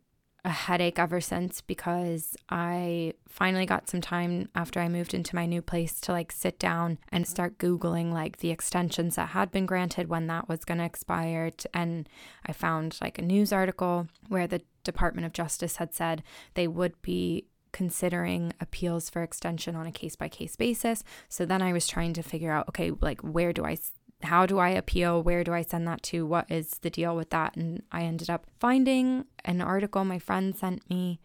a 0.44 0.50
headache 0.50 0.98
ever 0.98 1.20
since 1.20 1.60
because 1.60 2.36
I 2.48 3.14
finally 3.28 3.64
got 3.64 3.88
some 3.88 4.00
time 4.00 4.48
after 4.54 4.80
I 4.80 4.88
moved 4.88 5.14
into 5.14 5.36
my 5.36 5.46
new 5.46 5.62
place 5.62 6.00
to 6.00 6.12
like 6.12 6.32
sit 6.32 6.58
down 6.58 6.98
and 7.10 7.26
start 7.26 7.58
googling 7.58 8.12
like 8.12 8.38
the 8.38 8.50
extensions 8.50 9.14
that 9.14 9.30
had 9.30 9.52
been 9.52 9.66
granted 9.66 10.08
when 10.08 10.26
that 10.26 10.48
was 10.48 10.64
going 10.64 10.78
to 10.78 10.84
expire 10.84 11.50
and 11.72 12.08
I 12.44 12.52
found 12.52 12.98
like 13.00 13.18
a 13.18 13.22
news 13.22 13.52
article 13.52 14.08
where 14.28 14.48
the 14.48 14.62
Department 14.82 15.26
of 15.26 15.32
Justice 15.32 15.76
had 15.76 15.94
said 15.94 16.24
they 16.54 16.66
would 16.66 17.00
be 17.02 17.46
considering 17.70 18.52
appeals 18.60 19.08
for 19.08 19.22
extension 19.22 19.74
on 19.76 19.86
a 19.86 19.92
case 19.92 20.16
by 20.16 20.28
case 20.28 20.56
basis. 20.56 21.04
So 21.28 21.46
then 21.46 21.62
I 21.62 21.72
was 21.72 21.86
trying 21.86 22.12
to 22.14 22.22
figure 22.22 22.52
out 22.52 22.68
okay, 22.68 22.90
like 23.00 23.20
where 23.20 23.52
do 23.52 23.64
I 23.64 23.78
how 24.24 24.46
do 24.46 24.58
I 24.58 24.70
appeal? 24.70 25.22
Where 25.22 25.44
do 25.44 25.52
I 25.52 25.62
send 25.62 25.86
that 25.88 26.02
to? 26.04 26.26
What 26.26 26.50
is 26.50 26.78
the 26.82 26.90
deal 26.90 27.16
with 27.16 27.30
that? 27.30 27.56
And 27.56 27.82
I 27.90 28.02
ended 28.02 28.30
up 28.30 28.46
finding 28.58 29.26
an 29.44 29.60
article 29.60 30.04
my 30.04 30.18
friend 30.18 30.56
sent 30.56 30.88
me 30.88 31.20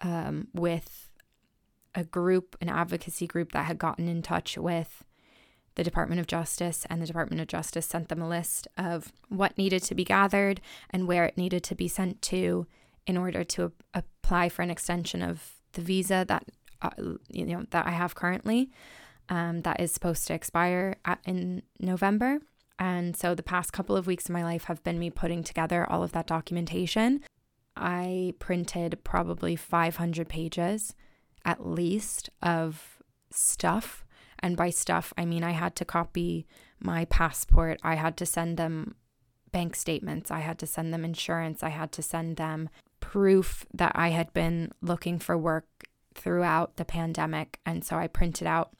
um, 0.00 0.48
with 0.52 1.10
a 1.94 2.04
group, 2.04 2.56
an 2.60 2.68
advocacy 2.68 3.26
group 3.26 3.52
that 3.52 3.66
had 3.66 3.78
gotten 3.78 4.08
in 4.08 4.22
touch 4.22 4.56
with 4.56 5.04
the 5.74 5.84
Department 5.84 6.20
of 6.20 6.26
Justice, 6.26 6.86
and 6.90 7.00
the 7.00 7.06
Department 7.06 7.40
of 7.40 7.48
Justice 7.48 7.86
sent 7.86 8.08
them 8.08 8.20
a 8.20 8.28
list 8.28 8.68
of 8.76 9.12
what 9.28 9.56
needed 9.56 9.82
to 9.84 9.94
be 9.94 10.04
gathered 10.04 10.60
and 10.90 11.08
where 11.08 11.24
it 11.24 11.38
needed 11.38 11.62
to 11.64 11.74
be 11.74 11.88
sent 11.88 12.20
to 12.22 12.66
in 13.06 13.16
order 13.16 13.42
to 13.42 13.72
apply 13.94 14.48
for 14.48 14.62
an 14.62 14.70
extension 14.70 15.22
of 15.22 15.54
the 15.72 15.80
visa 15.80 16.24
that 16.28 16.44
uh, 16.82 16.90
you 17.30 17.46
know 17.46 17.64
that 17.70 17.86
I 17.86 17.90
have 17.90 18.14
currently 18.14 18.70
um, 19.28 19.62
that 19.62 19.80
is 19.80 19.92
supposed 19.92 20.26
to 20.26 20.34
expire 20.34 20.96
at, 21.04 21.20
in 21.24 21.62
November. 21.80 22.38
And 22.78 23.16
so 23.16 23.34
the 23.34 23.42
past 23.42 23.72
couple 23.72 23.96
of 23.96 24.06
weeks 24.06 24.26
of 24.26 24.32
my 24.32 24.42
life 24.42 24.64
have 24.64 24.82
been 24.82 24.98
me 24.98 25.10
putting 25.10 25.44
together 25.44 25.88
all 25.88 26.02
of 26.02 26.12
that 26.12 26.26
documentation. 26.26 27.20
I 27.76 28.34
printed 28.38 28.98
probably 29.04 29.56
500 29.56 30.28
pages 30.28 30.94
at 31.44 31.66
least 31.66 32.30
of 32.42 32.98
stuff. 33.30 34.04
And 34.40 34.56
by 34.56 34.70
stuff, 34.70 35.12
I 35.16 35.24
mean 35.24 35.44
I 35.44 35.52
had 35.52 35.76
to 35.76 35.84
copy 35.84 36.46
my 36.80 37.04
passport, 37.04 37.78
I 37.82 37.94
had 37.94 38.16
to 38.16 38.26
send 38.26 38.56
them 38.56 38.96
bank 39.52 39.76
statements, 39.76 40.30
I 40.30 40.40
had 40.40 40.58
to 40.58 40.66
send 40.66 40.92
them 40.92 41.04
insurance, 41.04 41.62
I 41.62 41.68
had 41.68 41.92
to 41.92 42.02
send 42.02 42.36
them 42.36 42.68
proof 42.98 43.64
that 43.72 43.92
I 43.94 44.08
had 44.08 44.32
been 44.32 44.72
looking 44.80 45.18
for 45.18 45.38
work 45.38 45.66
throughout 46.14 46.76
the 46.76 46.84
pandemic. 46.84 47.60
And 47.64 47.84
so 47.84 47.96
I 47.96 48.06
printed 48.08 48.46
out 48.46 48.72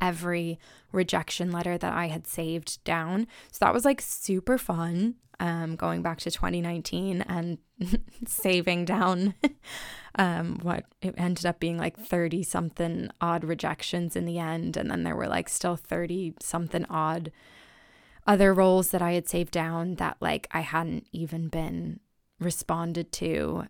every 0.00 0.58
rejection 0.92 1.50
letter 1.50 1.78
that 1.78 1.92
I 1.92 2.08
had 2.08 2.26
saved 2.26 2.82
down. 2.84 3.26
So 3.50 3.64
that 3.64 3.74
was 3.74 3.84
like 3.84 4.00
super 4.00 4.58
fun. 4.58 5.16
Um, 5.38 5.76
going 5.76 6.00
back 6.00 6.18
to 6.20 6.30
2019 6.30 7.20
and 7.20 7.58
saving 8.26 8.86
down 8.86 9.34
um, 10.14 10.58
what 10.62 10.86
it 11.02 11.14
ended 11.18 11.44
up 11.44 11.60
being 11.60 11.76
like 11.76 11.98
30 11.98 12.42
something 12.42 13.10
odd 13.20 13.44
rejections 13.44 14.16
in 14.16 14.24
the 14.24 14.38
end. 14.38 14.78
And 14.78 14.90
then 14.90 15.02
there 15.02 15.14
were 15.14 15.28
like 15.28 15.50
still 15.50 15.76
30 15.76 16.36
something 16.40 16.86
odd 16.86 17.30
other 18.26 18.52
roles 18.52 18.90
that 18.90 19.02
I 19.02 19.12
had 19.12 19.28
saved 19.28 19.52
down 19.52 19.96
that 19.96 20.16
like 20.20 20.48
I 20.50 20.60
hadn't 20.60 21.06
even 21.12 21.48
been 21.48 22.00
responded 22.40 23.12
to. 23.12 23.64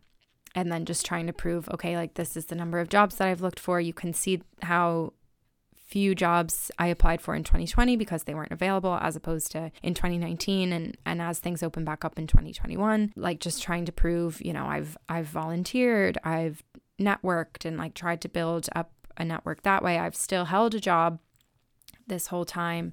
And 0.54 0.73
then 0.73 0.87
just 0.87 1.04
trying 1.04 1.26
to 1.26 1.35
prove, 1.35 1.68
okay, 1.68 1.97
like 1.97 2.14
this 2.14 2.37
is 2.37 2.47
the 2.47 2.54
number 2.54 2.80
of 2.80 2.88
jobs 2.88 3.16
that 3.16 3.28
I've 3.28 3.42
looked 3.42 3.61
for. 3.61 3.78
You 3.78 3.92
can 3.92 4.14
see 4.14 4.40
how 4.62 5.12
few 5.86 6.14
jobs 6.14 6.70
I 6.78 6.88
applied 6.88 7.20
for 7.20 7.34
in 7.34 7.44
2020 7.44 7.96
because 7.96 8.24
they 8.24 8.34
weren't 8.34 8.52
available 8.52 8.98
as 9.00 9.14
opposed 9.14 9.52
to 9.52 9.70
in 9.82 9.94
2019 9.94 10.72
and 10.72 10.96
and 11.06 11.22
as 11.22 11.38
things 11.38 11.62
open 11.62 11.84
back 11.84 12.04
up 12.04 12.18
in 12.18 12.26
2021 12.26 13.12
like 13.14 13.38
just 13.38 13.62
trying 13.62 13.84
to 13.84 13.92
prove 13.92 14.44
you 14.44 14.52
know 14.52 14.66
I've 14.66 14.98
I've 15.08 15.26
volunteered 15.26 16.18
I've 16.24 16.64
networked 17.00 17.64
and 17.64 17.76
like 17.76 17.94
tried 17.94 18.20
to 18.22 18.28
build 18.28 18.68
up 18.74 18.90
a 19.16 19.24
network 19.24 19.62
that 19.62 19.82
way. 19.82 19.98
I've 19.98 20.16
still 20.16 20.46
held 20.46 20.74
a 20.74 20.80
job 20.80 21.18
this 22.06 22.28
whole 22.28 22.44
time 22.44 22.92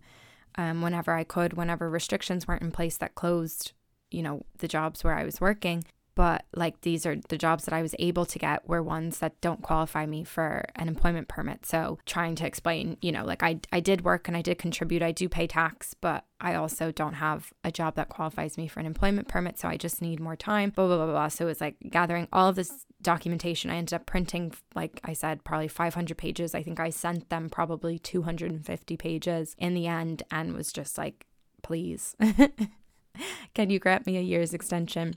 um, 0.55 0.81
whenever 0.81 1.11
I 1.13 1.23
could 1.23 1.53
whenever 1.53 1.89
restrictions 1.89 2.47
weren't 2.47 2.61
in 2.61 2.71
place 2.71 2.97
that 2.97 3.15
closed 3.15 3.73
you 4.11 4.21
know 4.21 4.45
the 4.59 4.67
jobs 4.67 5.03
where 5.03 5.15
I 5.15 5.23
was 5.23 5.41
working 5.41 5.83
but 6.15 6.45
like 6.55 6.81
these 6.81 7.05
are 7.05 7.15
the 7.29 7.37
jobs 7.37 7.65
that 7.65 7.73
I 7.73 7.81
was 7.81 7.95
able 7.99 8.25
to 8.25 8.39
get 8.39 8.67
were 8.67 8.83
ones 8.83 9.19
that 9.19 9.39
don't 9.41 9.61
qualify 9.61 10.05
me 10.05 10.23
for 10.23 10.65
an 10.75 10.87
employment 10.87 11.27
permit. 11.27 11.65
So 11.65 11.97
trying 12.05 12.35
to 12.35 12.45
explain, 12.45 12.97
you 13.01 13.11
know, 13.11 13.25
like 13.25 13.41
I 13.43 13.59
I 13.71 13.79
did 13.79 14.03
work 14.03 14.27
and 14.27 14.37
I 14.37 14.41
did 14.41 14.57
contribute, 14.57 15.01
I 15.01 15.11
do 15.11 15.27
pay 15.27 15.47
tax, 15.47 15.93
but 15.93 16.25
I 16.39 16.55
also 16.55 16.91
don't 16.91 17.13
have 17.13 17.53
a 17.63 17.71
job 17.71 17.95
that 17.95 18.09
qualifies 18.09 18.57
me 18.57 18.67
for 18.67 18.79
an 18.79 18.85
employment 18.85 19.27
permit, 19.27 19.57
so 19.57 19.67
I 19.67 19.77
just 19.77 20.01
need 20.01 20.19
more 20.19 20.35
time. 20.35 20.69
Blah 20.69 20.87
blah 20.87 20.97
blah 20.97 21.05
blah. 21.07 21.27
So 21.29 21.45
it 21.45 21.47
was 21.47 21.61
like 21.61 21.77
gathering 21.89 22.27
all 22.31 22.49
of 22.49 22.55
this 22.55 22.85
documentation. 23.01 23.71
I 23.71 23.75
ended 23.75 23.93
up 23.93 24.05
printing, 24.05 24.53
like 24.75 24.99
I 25.03 25.13
said, 25.13 25.43
probably 25.43 25.67
500 25.67 26.17
pages. 26.17 26.53
I 26.53 26.63
think 26.63 26.79
I 26.79 26.89
sent 26.89 27.29
them 27.29 27.49
probably 27.49 27.97
250 27.99 28.97
pages 28.97 29.55
in 29.57 29.73
the 29.73 29.87
end, 29.87 30.23
and 30.31 30.53
was 30.53 30.71
just 30.71 30.97
like, 30.97 31.25
please. 31.61 32.15
Can 33.53 33.69
you 33.69 33.79
grant 33.79 34.05
me 34.05 34.17
a 34.17 34.21
year's 34.21 34.53
extension? 34.53 35.15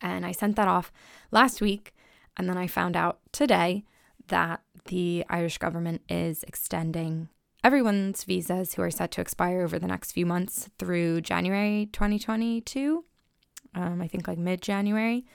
And 0.00 0.26
I 0.26 0.32
sent 0.32 0.56
that 0.56 0.68
off 0.68 0.92
last 1.30 1.60
week. 1.60 1.94
And 2.36 2.48
then 2.48 2.58
I 2.58 2.66
found 2.66 2.96
out 2.96 3.18
today 3.32 3.84
that 4.28 4.62
the 4.86 5.24
Irish 5.28 5.58
government 5.58 6.02
is 6.08 6.42
extending 6.44 7.28
everyone's 7.64 8.24
visas 8.24 8.74
who 8.74 8.82
are 8.82 8.90
set 8.90 9.10
to 9.12 9.20
expire 9.20 9.62
over 9.62 9.78
the 9.78 9.86
next 9.86 10.12
few 10.12 10.24
months 10.26 10.70
through 10.78 11.20
January 11.20 11.88
2022. 11.92 13.04
Um, 13.74 14.00
I 14.00 14.08
think 14.08 14.28
like 14.28 14.38
mid 14.38 14.62
January. 14.62 15.26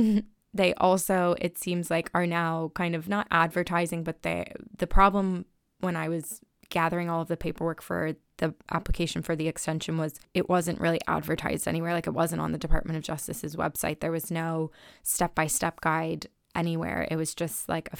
they 0.54 0.74
also, 0.74 1.34
it 1.40 1.58
seems 1.58 1.90
like, 1.90 2.10
are 2.14 2.26
now 2.26 2.70
kind 2.74 2.94
of 2.94 3.08
not 3.08 3.26
advertising, 3.30 4.04
but 4.04 4.22
they 4.22 4.52
the 4.78 4.86
problem 4.86 5.46
when 5.80 5.96
I 5.96 6.08
was 6.08 6.40
gathering 6.68 7.10
all 7.10 7.22
of 7.22 7.28
the 7.28 7.36
paperwork 7.36 7.82
for 7.82 8.14
the 8.40 8.54
application 8.70 9.22
for 9.22 9.36
the 9.36 9.48
extension 9.48 9.98
was 9.98 10.18
it 10.34 10.48
wasn't 10.48 10.80
really 10.80 11.00
advertised 11.06 11.68
anywhere. 11.68 11.92
Like 11.92 12.06
it 12.06 12.14
wasn't 12.14 12.40
on 12.40 12.52
the 12.52 12.58
Department 12.58 12.96
of 12.96 13.04
Justice's 13.04 13.54
website. 13.54 14.00
There 14.00 14.10
was 14.10 14.30
no 14.30 14.70
step 15.02 15.34
by 15.34 15.46
step 15.46 15.80
guide 15.80 16.26
anywhere. 16.54 17.06
It 17.10 17.16
was 17.16 17.34
just 17.34 17.68
like 17.68 17.92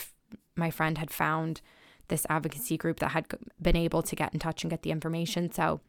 my 0.57 0.71
friend 0.71 0.99
had 0.99 1.11
found 1.11 1.61
this 2.09 2.27
advocacy 2.29 2.77
group 2.77 2.99
that 3.01 3.11
had 3.11 3.27
been 3.61 3.77
able 3.77 4.03
to 4.03 4.17
get 4.17 4.33
in 4.33 4.41
touch 4.41 4.65
and 4.65 4.71
get 4.71 4.83
the 4.83 4.91
information. 4.91 5.53
So 5.53 5.81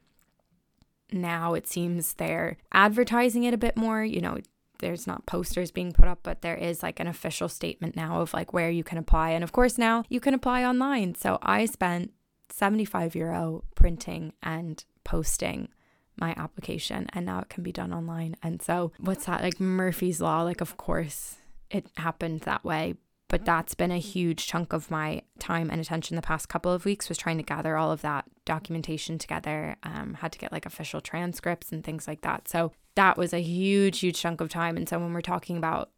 now 1.11 1.53
it 1.53 1.65
seems 1.65 2.13
they're 2.13 2.57
advertising 2.73 3.45
it 3.45 3.53
a 3.53 3.57
bit 3.57 3.77
more. 3.77 4.03
You 4.03 4.21
know, 4.21 4.37
there's 4.79 5.07
not 5.07 5.25
posters 5.25 5.71
being 5.71 5.93
put 5.93 6.09
up, 6.09 6.19
but 6.23 6.41
there 6.41 6.55
is 6.55 6.83
like 6.83 6.99
an 6.99 7.07
official 7.07 7.47
statement 7.47 7.95
now 7.95 8.21
of 8.21 8.33
like 8.33 8.51
where 8.51 8.69
you 8.69 8.83
can 8.83 8.97
apply. 8.97 9.29
And 9.29 9.43
of 9.45 9.53
course, 9.53 9.77
now 9.77 10.03
you 10.09 10.19
can 10.19 10.33
apply 10.33 10.65
online. 10.65 11.15
So 11.15 11.39
I 11.41 11.65
spent 11.65 12.11
75 12.51 13.15
euro 13.15 13.63
printing 13.75 14.33
and 14.41 14.83
posting 15.03 15.69
my 16.17 16.33
application 16.37 17.07
and 17.13 17.25
now 17.25 17.39
it 17.39 17.49
can 17.49 17.63
be 17.63 17.71
done 17.71 17.93
online. 17.93 18.35
And 18.43 18.61
so 18.61 18.91
what's 18.99 19.25
that 19.25 19.41
like 19.41 19.59
Murphy's 19.59 20.21
law? 20.21 20.43
Like 20.43 20.61
of 20.61 20.77
course 20.77 21.37
it 21.69 21.87
happened 21.97 22.41
that 22.41 22.63
way, 22.63 22.95
but 23.27 23.45
that's 23.45 23.75
been 23.75 23.91
a 23.91 23.97
huge 23.97 24.45
chunk 24.45 24.73
of 24.73 24.91
my 24.91 25.23
time 25.39 25.69
and 25.69 25.79
attention 25.79 26.15
the 26.15 26.21
past 26.21 26.49
couple 26.49 26.71
of 26.71 26.85
weeks 26.85 27.09
was 27.09 27.17
trying 27.17 27.37
to 27.37 27.43
gather 27.43 27.77
all 27.77 27.91
of 27.91 28.01
that 28.01 28.25
documentation 28.45 29.17
together 29.17 29.77
um, 29.83 30.15
had 30.15 30.31
to 30.33 30.39
get 30.39 30.51
like 30.51 30.65
official 30.65 31.01
transcripts 31.01 31.71
and 31.71 31.83
things 31.83 32.07
like 32.07 32.21
that. 32.21 32.47
So 32.47 32.73
that 32.95 33.17
was 33.17 33.33
a 33.33 33.41
huge 33.41 33.99
huge 33.99 34.19
chunk 34.19 34.41
of 34.41 34.49
time. 34.49 34.77
And 34.77 34.87
so 34.87 34.99
when 34.99 35.13
we're 35.13 35.21
talking 35.21 35.57
about 35.57 35.89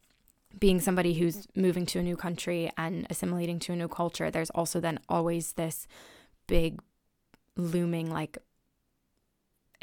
being 0.59 0.79
somebody 0.79 1.15
who's 1.15 1.47
moving 1.55 1.85
to 1.87 1.99
a 1.99 2.03
new 2.03 2.15
country 2.15 2.71
and 2.77 3.07
assimilating 3.09 3.57
to 3.57 3.73
a 3.73 3.75
new 3.75 3.87
culture 3.87 4.29
there's 4.29 4.51
also 4.51 4.79
then 4.79 4.99
always 5.09 5.53
this 5.53 5.87
big 6.47 6.79
looming 7.55 8.09
like 8.09 8.37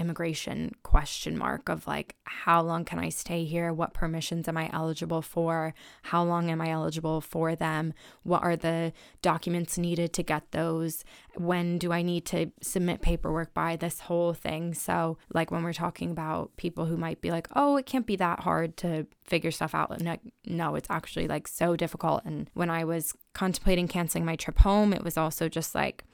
immigration 0.01 0.73
question 0.83 1.37
mark 1.37 1.69
of 1.69 1.87
like 1.87 2.17
how 2.25 2.63
long 2.63 2.85
can 2.87 2.99
I 2.99 3.11
stay 3.11 3.45
here? 3.45 3.71
What 3.73 3.93
permissions 3.93 4.49
am 4.49 4.57
I 4.57 4.71
eligible 4.73 5.21
for? 5.21 5.75
How 6.05 6.25
long 6.25 6.51
am 6.51 6.61
I 6.61 6.71
eligible 6.71 7.21
for 7.21 7.55
them? 7.55 7.93
What 8.23 8.43
are 8.43 8.57
the 8.57 8.95
documents 9.21 9.77
needed 9.77 10.15
to 10.15 10.23
get 10.23 10.51
those? 10.53 11.05
When 11.37 11.77
do 11.77 11.93
I 11.93 12.01
need 12.01 12.25
to 12.27 12.51
submit 12.63 13.03
paperwork 13.03 13.53
by? 13.53 13.77
This 13.77 14.01
whole 14.01 14.33
thing. 14.33 14.73
So, 14.73 15.19
like 15.35 15.51
when 15.51 15.63
we're 15.63 15.75
talking 15.75 16.11
about 16.11 16.57
people 16.57 16.87
who 16.87 16.97
might 16.97 17.21
be 17.21 17.31
like, 17.31 17.47
"Oh, 17.55 17.77
it 17.77 17.85
can't 17.85 18.07
be 18.07 18.17
that 18.17 18.41
hard 18.41 18.79
to 18.79 19.07
figure 19.23 19.51
stuff 19.51 19.75
out." 19.75 20.01
No, 20.01 20.17
no, 20.47 20.75
it's 20.77 20.91
actually 20.91 21.29
like 21.29 21.47
so 21.47 21.77
difficult. 21.77 22.23
And 22.25 22.49
when 22.55 22.71
I 22.71 22.85
was 22.85 23.13
contemplating 23.35 23.87
canceling 23.87 24.25
my 24.25 24.37
trip 24.37 24.61
home, 24.61 24.95
it 24.95 25.05
was 25.05 25.19
also 25.19 25.49
just 25.49 25.75
like 25.75 26.05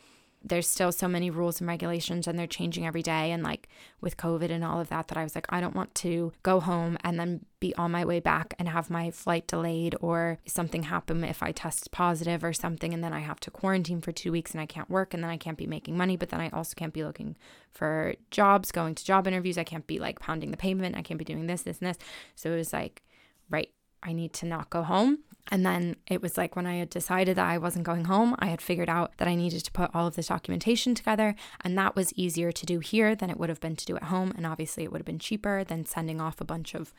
there's 0.44 0.68
still 0.68 0.92
so 0.92 1.08
many 1.08 1.28
rules 1.30 1.60
and 1.60 1.68
regulations 1.68 2.26
and 2.26 2.38
they're 2.38 2.46
changing 2.46 2.86
every 2.86 3.02
day. 3.02 3.32
And 3.32 3.42
like 3.42 3.68
with 4.00 4.16
covid 4.16 4.50
and 4.50 4.64
all 4.64 4.80
of 4.80 4.88
that 4.88 5.08
that 5.08 5.18
i 5.18 5.22
was 5.22 5.34
like 5.34 5.46
i 5.48 5.60
don't 5.60 5.74
want 5.74 5.94
to 5.94 6.32
go 6.42 6.60
home 6.60 6.96
and 7.02 7.18
then 7.18 7.44
be 7.60 7.74
on 7.76 7.90
my 7.90 8.04
way 8.04 8.20
back 8.20 8.54
and 8.58 8.68
have 8.68 8.90
my 8.90 9.10
flight 9.10 9.46
delayed 9.46 9.96
or 10.00 10.38
something 10.46 10.84
happen 10.84 11.24
if 11.24 11.42
i 11.42 11.50
test 11.50 11.90
positive 11.90 12.44
or 12.44 12.52
something. 12.52 12.92
And 12.94 13.02
then 13.02 13.12
i 13.12 13.20
have 13.20 13.40
to 13.40 13.50
quarantine 13.50 14.00
for 14.00 14.12
two 14.12 14.32
weeks 14.32 14.52
and 14.52 14.60
i 14.60 14.66
can't 14.66 14.90
work 14.90 15.14
and 15.14 15.22
then 15.22 15.30
i 15.30 15.36
can't 15.36 15.58
be 15.58 15.66
making 15.66 15.96
money. 15.96 16.16
But 16.16 16.28
then 16.30 16.40
i 16.40 16.48
also 16.50 16.74
can't 16.76 16.92
be 16.92 17.04
looking 17.04 17.36
for 17.72 18.14
jobs 18.30 18.72
going 18.72 18.94
to 18.94 19.04
job 19.04 19.26
interviews. 19.26 19.58
I 19.58 19.64
can't 19.64 19.86
be 19.86 19.98
like 19.98 20.20
pounding 20.20 20.50
the 20.50 20.56
pavement. 20.56 20.96
I 20.96 21.02
can't 21.02 21.18
be 21.18 21.24
doing 21.24 21.46
this 21.46 21.62
this 21.62 21.78
and 21.78 21.88
this. 21.88 21.98
So 22.34 22.52
it 22.52 22.56
was 22.56 22.72
like 22.72 23.02
right 23.50 23.70
I 24.02 24.12
need 24.12 24.32
to 24.34 24.46
not 24.46 24.70
go 24.70 24.82
home. 24.82 25.18
And 25.48 25.64
then 25.64 25.96
it 26.08 26.20
was 26.20 26.36
like 26.36 26.56
when 26.56 26.66
I 26.66 26.76
had 26.76 26.90
decided 26.90 27.36
that 27.36 27.46
I 27.46 27.58
wasn't 27.58 27.84
going 27.84 28.06
home, 28.06 28.34
I 28.38 28.46
had 28.46 28.60
figured 28.60 28.88
out 28.88 29.16
that 29.18 29.28
I 29.28 29.36
needed 29.36 29.64
to 29.64 29.70
put 29.70 29.90
all 29.94 30.06
of 30.06 30.16
this 30.16 30.28
documentation 30.28 30.94
together. 30.94 31.36
And 31.60 31.78
that 31.78 31.94
was 31.94 32.12
easier 32.14 32.50
to 32.50 32.66
do 32.66 32.80
here 32.80 33.14
than 33.14 33.30
it 33.30 33.38
would 33.38 33.48
have 33.48 33.60
been 33.60 33.76
to 33.76 33.86
do 33.86 33.96
at 33.96 34.04
home. 34.04 34.32
And 34.36 34.46
obviously, 34.46 34.82
it 34.84 34.90
would 34.90 35.00
have 35.00 35.06
been 35.06 35.18
cheaper 35.18 35.62
than 35.62 35.86
sending 35.86 36.20
off 36.20 36.40
a 36.40 36.44
bunch 36.44 36.74
of 36.74 36.92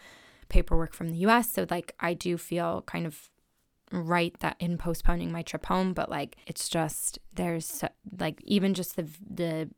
paperwork 0.50 0.94
from 0.94 1.10
the 1.10 1.18
US. 1.20 1.52
So, 1.52 1.68
like, 1.70 1.94
I 2.00 2.14
do 2.14 2.38
feel 2.38 2.84
kind 2.84 3.06
of 3.06 3.30
right 3.92 4.38
that 4.40 4.56
in 4.60 4.78
postponing 4.78 5.32
my 5.32 5.42
trip 5.42 5.66
home, 5.66 5.94
but 5.94 6.10
like, 6.10 6.38
it's 6.46 6.70
just 6.70 7.20
there's 7.34 7.84
like 8.20 8.42
even 8.44 8.74
just 8.74 8.96
the, 8.96 9.08
the, 9.30 9.70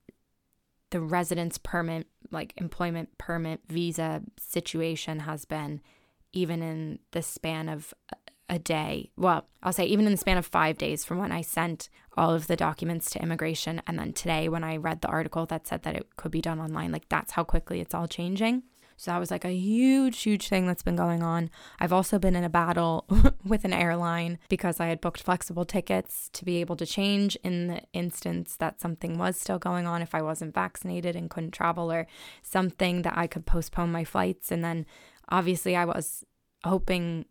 the 0.91 0.99
residence 0.99 1.57
permit, 1.57 2.07
like 2.31 2.53
employment 2.57 3.17
permit 3.17 3.61
visa 3.67 4.21
situation 4.37 5.19
has 5.21 5.45
been 5.45 5.81
even 6.33 6.61
in 6.61 6.99
the 7.11 7.21
span 7.21 7.69
of 7.69 7.93
a 8.49 8.59
day. 8.59 9.11
Well, 9.15 9.47
I'll 9.61 9.73
say 9.73 9.85
even 9.85 10.05
in 10.05 10.11
the 10.11 10.17
span 10.17 10.37
of 10.37 10.45
five 10.45 10.77
days 10.77 11.05
from 11.05 11.17
when 11.17 11.31
I 11.31 11.41
sent 11.41 11.89
all 12.17 12.33
of 12.33 12.47
the 12.47 12.55
documents 12.55 13.09
to 13.11 13.21
immigration. 13.21 13.81
And 13.87 13.97
then 13.99 14.13
today, 14.13 14.49
when 14.49 14.63
I 14.63 14.77
read 14.77 15.01
the 15.01 15.07
article 15.07 15.45
that 15.47 15.67
said 15.67 15.83
that 15.83 15.95
it 15.95 16.15
could 16.17 16.31
be 16.31 16.41
done 16.41 16.59
online, 16.59 16.91
like 16.91 17.07
that's 17.09 17.33
how 17.33 17.43
quickly 17.43 17.79
it's 17.79 17.93
all 17.93 18.07
changing. 18.07 18.63
So 18.97 19.11
that 19.11 19.19
was 19.19 19.31
like 19.31 19.45
a 19.45 19.55
huge, 19.55 20.23
huge 20.23 20.49
thing 20.49 20.67
that's 20.67 20.83
been 20.83 20.97
going 20.97 21.23
on. 21.23 21.49
I've 21.79 21.93
also 21.93 22.19
been 22.19 22.35
in 22.35 22.43
a 22.43 22.49
battle 22.49 23.05
with 23.45 23.63
an 23.63 23.71
airline 23.71 24.39
because 24.49 24.81
I 24.81 24.87
had 24.87 24.99
booked 24.99 25.23
flexible 25.23 25.63
tickets 25.63 26.29
to 26.33 26.43
be 26.43 26.57
able 26.57 26.75
to 26.75 26.85
change 26.85 27.37
in 27.41 27.67
the 27.67 27.81
instance 27.93 28.57
that 28.57 28.81
something 28.81 29.17
was 29.17 29.39
still 29.39 29.57
going 29.57 29.87
on 29.87 30.01
if 30.01 30.13
I 30.13 30.21
wasn't 30.21 30.53
vaccinated 30.53 31.15
and 31.15 31.29
couldn't 31.29 31.51
travel 31.51 31.89
or 31.89 32.07
something 32.41 33.03
that 33.03 33.17
I 33.17 33.25
could 33.25 33.45
postpone 33.45 33.93
my 33.93 34.03
flights. 34.03 34.51
And 34.51 34.65
then 34.65 34.85
Obviously, 35.29 35.75
I 35.75 35.85
was 35.85 36.25
hoping 36.65 37.25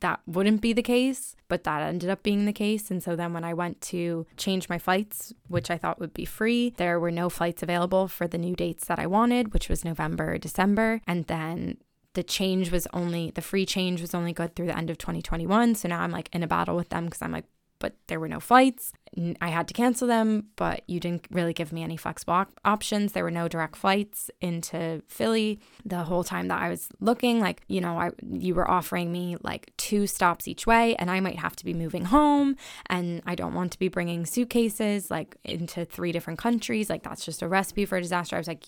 that 0.00 0.20
wouldn't 0.26 0.60
be 0.60 0.72
the 0.72 0.82
case, 0.82 1.36
but 1.48 1.64
that 1.64 1.82
ended 1.82 2.10
up 2.10 2.22
being 2.22 2.44
the 2.44 2.52
case. 2.52 2.90
And 2.90 3.02
so 3.02 3.16
then 3.16 3.32
when 3.32 3.44
I 3.44 3.54
went 3.54 3.80
to 3.82 4.26
change 4.36 4.68
my 4.68 4.78
flights, 4.78 5.32
which 5.48 5.70
I 5.70 5.78
thought 5.78 5.98
would 5.98 6.14
be 6.14 6.24
free, 6.24 6.74
there 6.76 7.00
were 7.00 7.10
no 7.10 7.28
flights 7.28 7.62
available 7.62 8.08
for 8.08 8.26
the 8.28 8.38
new 8.38 8.54
dates 8.54 8.86
that 8.86 8.98
I 8.98 9.06
wanted, 9.06 9.52
which 9.52 9.68
was 9.68 9.84
November, 9.84 10.38
December. 10.38 11.00
And 11.06 11.26
then 11.26 11.78
the 12.14 12.22
change 12.22 12.70
was 12.70 12.86
only, 12.92 13.30
the 13.30 13.40
free 13.40 13.66
change 13.66 14.00
was 14.00 14.14
only 14.14 14.32
good 14.32 14.54
through 14.54 14.66
the 14.66 14.76
end 14.76 14.90
of 14.90 14.98
2021. 14.98 15.74
So 15.74 15.88
now 15.88 16.00
I'm 16.00 16.12
like 16.12 16.28
in 16.32 16.42
a 16.42 16.48
battle 16.48 16.76
with 16.76 16.90
them 16.90 17.06
because 17.06 17.22
I'm 17.22 17.32
like, 17.32 17.46
but 17.82 17.96
there 18.06 18.20
were 18.20 18.28
no 18.28 18.38
flights. 18.38 18.92
I 19.40 19.48
had 19.48 19.66
to 19.66 19.74
cancel 19.74 20.06
them, 20.06 20.46
but 20.54 20.84
you 20.86 21.00
didn't 21.00 21.26
really 21.32 21.52
give 21.52 21.72
me 21.72 21.82
any 21.82 21.96
flexible 21.96 22.34
op- 22.34 22.60
options. 22.64 23.12
There 23.12 23.24
were 23.24 23.30
no 23.30 23.48
direct 23.48 23.74
flights 23.76 24.30
into 24.40 25.02
Philly 25.08 25.58
the 25.84 26.04
whole 26.04 26.22
time 26.22 26.46
that 26.46 26.62
I 26.62 26.68
was 26.68 26.88
looking. 27.00 27.40
Like, 27.40 27.62
you 27.66 27.80
know, 27.80 27.98
I 27.98 28.12
you 28.22 28.54
were 28.54 28.70
offering 28.70 29.10
me 29.10 29.36
like 29.42 29.72
two 29.76 30.06
stops 30.06 30.46
each 30.46 30.64
way, 30.64 30.94
and 30.94 31.10
I 31.10 31.18
might 31.18 31.40
have 31.40 31.56
to 31.56 31.64
be 31.64 31.74
moving 31.74 32.04
home, 32.04 32.54
and 32.86 33.20
I 33.26 33.34
don't 33.34 33.52
want 33.52 33.72
to 33.72 33.78
be 33.80 33.88
bringing 33.88 34.24
suitcases 34.26 35.10
like 35.10 35.36
into 35.44 35.84
three 35.84 36.12
different 36.12 36.38
countries. 36.38 36.88
Like, 36.88 37.02
that's 37.02 37.24
just 37.24 37.42
a 37.42 37.48
recipe 37.48 37.84
for 37.84 38.00
disaster. 38.00 38.36
I 38.36 38.38
was 38.38 38.48
like, 38.48 38.64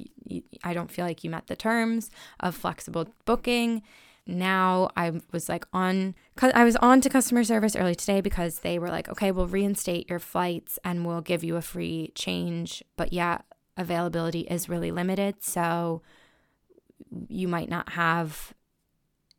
I 0.65 0.75
don't 0.75 0.91
feel 0.91 1.07
like 1.07 1.23
you 1.23 1.31
met 1.31 1.47
the 1.47 1.57
terms 1.57 2.11
of 2.41 2.57
flexible 2.57 3.07
booking 3.25 3.83
now 4.27 4.89
I 4.97 5.13
was 5.33 5.49
like 5.49 5.67
on 5.73 6.15
I 6.41 6.65
was 6.65 6.77
on 6.77 7.01
to 7.03 7.11
customer 7.11 7.45
service 7.45 7.77
early 7.77 7.95
today 7.95 8.21
because 8.21 8.61
they 8.61 8.79
were 8.79 8.89
like, 8.89 9.09
"Okay, 9.09 9.31
we'll 9.31 9.47
reinstate 9.47 10.09
your 10.09 10.19
flights 10.19 10.79
and 10.85 11.07
we'll 11.07 11.21
give 11.21 11.45
you 11.45 11.57
a 11.57 11.63
free 11.63 12.11
change." 12.15 12.83
But 12.97 13.13
yeah, 13.13 13.39
availability 13.77 14.41
is 14.41 14.69
really 14.69 14.91
limited, 14.91 15.43
so 15.43 16.03
you 17.29 17.49
might 17.49 17.69
not 17.69 17.91
have 17.91 18.55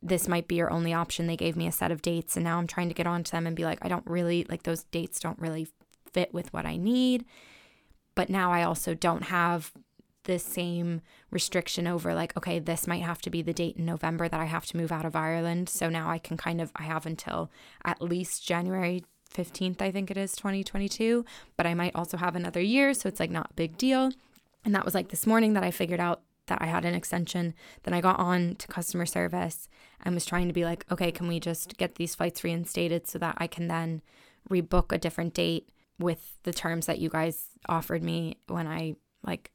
this 0.02 0.28
might 0.28 0.46
be 0.46 0.56
your 0.56 0.70
only 0.70 0.92
option. 0.92 1.26
They 1.26 1.36
gave 1.36 1.56
me 1.56 1.66
a 1.66 1.72
set 1.72 1.90
of 1.90 2.02
dates 2.02 2.36
and 2.36 2.44
now 2.44 2.58
I'm 2.58 2.66
trying 2.68 2.88
to 2.88 2.94
get 2.94 3.06
onto 3.08 3.32
them 3.32 3.46
and 3.46 3.56
be 3.56 3.64
like, 3.64 3.84
"I 3.84 3.88
don't 3.88 4.06
really 4.06 4.46
like 4.48 4.62
those 4.62 4.84
dates 4.84 5.18
don't 5.20 5.38
really 5.38 5.66
fit 6.12 6.32
with 6.32 6.52
what 6.52 6.66
I 6.66 6.76
need." 6.76 7.24
But 8.14 8.30
now 8.30 8.52
I 8.52 8.62
also 8.62 8.94
don't 8.94 9.24
have 9.24 9.72
the 10.26 10.38
same 10.38 11.00
restriction 11.30 11.86
over 11.86 12.14
like 12.14 12.36
okay 12.36 12.58
this 12.58 12.86
might 12.86 13.02
have 13.02 13.20
to 13.22 13.30
be 13.30 13.42
the 13.42 13.52
date 13.52 13.76
in 13.76 13.86
November 13.86 14.28
that 14.28 14.40
I 14.40 14.44
have 14.44 14.66
to 14.66 14.76
move 14.76 14.92
out 14.92 15.04
of 15.04 15.16
Ireland. 15.16 15.68
So 15.68 15.88
now 15.88 16.10
I 16.10 16.18
can 16.18 16.36
kind 16.36 16.60
of 16.60 16.70
I 16.76 16.82
have 16.82 17.06
until 17.06 17.50
at 17.84 18.02
least 18.02 18.46
January 18.46 19.04
15th 19.34 19.80
I 19.80 19.90
think 19.90 20.10
it 20.10 20.16
is 20.16 20.32
2022 20.36 21.24
but 21.56 21.66
I 21.66 21.74
might 21.74 21.94
also 21.94 22.16
have 22.16 22.36
another 22.36 22.60
year 22.60 22.92
so 22.94 23.08
it's 23.08 23.20
like 23.20 23.30
not 23.30 23.50
a 23.50 23.54
big 23.54 23.78
deal. 23.78 24.12
And 24.64 24.74
that 24.74 24.84
was 24.84 24.94
like 24.94 25.08
this 25.08 25.26
morning 25.26 25.54
that 25.54 25.64
I 25.64 25.70
figured 25.70 26.00
out 26.00 26.22
that 26.48 26.60
I 26.60 26.66
had 26.66 26.84
an 26.84 26.94
extension. 26.94 27.54
Then 27.84 27.94
I 27.94 28.00
got 28.00 28.18
on 28.18 28.56
to 28.56 28.68
customer 28.68 29.06
service 29.06 29.68
and 30.04 30.14
was 30.14 30.26
trying 30.26 30.48
to 30.48 30.54
be 30.54 30.64
like 30.64 30.84
okay 30.90 31.10
can 31.10 31.28
we 31.28 31.40
just 31.40 31.76
get 31.78 31.94
these 31.94 32.14
flights 32.14 32.44
reinstated 32.44 33.06
so 33.06 33.18
that 33.20 33.36
I 33.38 33.46
can 33.46 33.68
then 33.68 34.02
rebook 34.50 34.92
a 34.92 34.98
different 34.98 35.34
date 35.34 35.68
with 35.98 36.38
the 36.42 36.52
terms 36.52 36.86
that 36.86 36.98
you 36.98 37.08
guys 37.08 37.46
offered 37.68 38.02
me 38.02 38.36
when 38.48 38.66
I 38.66 38.96
like 39.22 39.50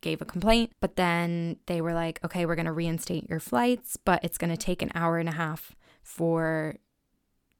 gave 0.00 0.20
a 0.20 0.24
complaint, 0.24 0.72
but 0.80 0.96
then 0.96 1.56
they 1.66 1.80
were 1.80 1.94
like, 1.94 2.20
okay, 2.24 2.46
we're 2.46 2.54
going 2.54 2.66
to 2.66 2.72
reinstate 2.72 3.28
your 3.28 3.40
flights, 3.40 3.96
but 3.96 4.22
it's 4.24 4.38
going 4.38 4.50
to 4.50 4.56
take 4.56 4.82
an 4.82 4.90
hour 4.94 5.18
and 5.18 5.28
a 5.28 5.32
half 5.32 5.76
for 6.02 6.76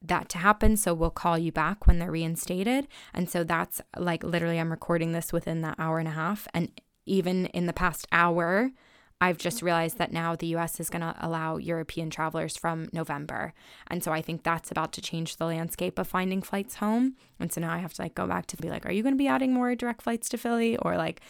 that 0.01 0.29
to 0.29 0.37
happen. 0.39 0.75
So 0.77 0.93
we'll 0.93 1.11
call 1.11 1.37
you 1.37 1.51
back 1.51 1.85
when 1.85 1.99
they're 1.99 2.11
reinstated. 2.11 2.87
And 3.13 3.29
so 3.29 3.43
that's 3.43 3.81
like 3.97 4.23
literally, 4.23 4.59
I'm 4.59 4.71
recording 4.71 5.11
this 5.11 5.31
within 5.31 5.61
that 5.61 5.75
hour 5.79 5.99
and 5.99 6.07
a 6.07 6.11
half. 6.11 6.47
And 6.53 6.71
even 7.05 7.47
in 7.47 7.67
the 7.67 7.73
past 7.73 8.07
hour, 8.11 8.71
I've 9.23 9.37
just 9.37 9.61
realized 9.61 9.99
that 9.99 10.11
now 10.11 10.35
the 10.35 10.55
US 10.55 10.79
is 10.79 10.89
going 10.89 11.03
to 11.03 11.15
allow 11.19 11.57
European 11.57 12.09
travelers 12.09 12.57
from 12.57 12.89
November. 12.91 13.53
And 13.87 14.03
so 14.03 14.11
I 14.11 14.23
think 14.23 14.41
that's 14.41 14.71
about 14.71 14.91
to 14.93 15.01
change 15.01 15.35
the 15.35 15.45
landscape 15.45 15.99
of 15.99 16.07
finding 16.07 16.41
flights 16.41 16.75
home. 16.75 17.15
And 17.39 17.53
so 17.53 17.61
now 17.61 17.71
I 17.71 17.77
have 17.77 17.93
to 17.93 18.01
like 18.01 18.15
go 18.15 18.25
back 18.25 18.47
to 18.47 18.57
be 18.57 18.71
like, 18.71 18.87
are 18.87 18.91
you 18.91 19.03
going 19.03 19.13
to 19.13 19.19
be 19.19 19.27
adding 19.27 19.53
more 19.53 19.75
direct 19.75 20.01
flights 20.01 20.27
to 20.29 20.39
Philly? 20.39 20.75
Or 20.77 20.97
like, 20.97 21.21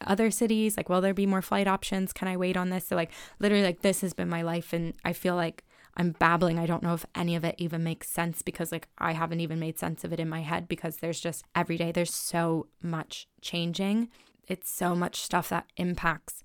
other 0.00 0.30
cities? 0.30 0.76
Like, 0.76 0.88
will 0.88 1.00
there 1.00 1.14
be 1.14 1.26
more 1.26 1.42
flight 1.42 1.66
options? 1.66 2.12
Can 2.12 2.28
I 2.28 2.36
wait 2.36 2.56
on 2.56 2.70
this? 2.70 2.88
So, 2.88 2.96
like, 2.96 3.12
literally, 3.38 3.64
like, 3.64 3.82
this 3.82 4.00
has 4.00 4.12
been 4.12 4.28
my 4.28 4.42
life. 4.42 4.72
And 4.72 4.94
I 5.04 5.12
feel 5.12 5.34
like 5.34 5.64
I'm 5.96 6.12
babbling. 6.12 6.58
I 6.58 6.66
don't 6.66 6.82
know 6.82 6.94
if 6.94 7.06
any 7.14 7.34
of 7.36 7.44
it 7.44 7.54
even 7.58 7.82
makes 7.82 8.08
sense 8.08 8.42
because, 8.42 8.72
like, 8.72 8.88
I 8.98 9.12
haven't 9.12 9.40
even 9.40 9.58
made 9.58 9.78
sense 9.78 10.04
of 10.04 10.12
it 10.12 10.20
in 10.20 10.28
my 10.28 10.42
head 10.42 10.68
because 10.68 10.96
there's 10.96 11.20
just 11.20 11.44
every 11.54 11.76
day, 11.76 11.92
there's 11.92 12.14
so 12.14 12.66
much 12.82 13.28
changing. 13.40 14.08
It's 14.46 14.70
so 14.70 14.94
much 14.94 15.16
stuff 15.16 15.48
that 15.50 15.66
impacts 15.76 16.42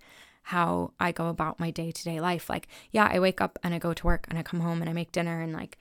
how 0.48 0.92
I 1.00 1.12
go 1.14 1.28
about 1.28 1.60
my 1.60 1.72
day 1.72 1.92
to 1.92 2.04
day 2.04 2.20
life. 2.20 2.50
Like, 2.50 2.68
yeah, 2.92 3.10
I 3.12 3.20
wake 3.20 3.40
up 3.40 3.58
and 3.64 3.74
I 3.74 3.80
go 3.80 3.94
to 3.94 4.06
work 4.06 4.26
and 4.30 4.38
I 4.38 4.44
come 4.44 4.60
home 4.60 4.82
and 4.82 4.90
I 4.90 4.94
make 4.94 5.12
dinner 5.12 5.42
and, 5.42 5.54
like, 5.54 5.78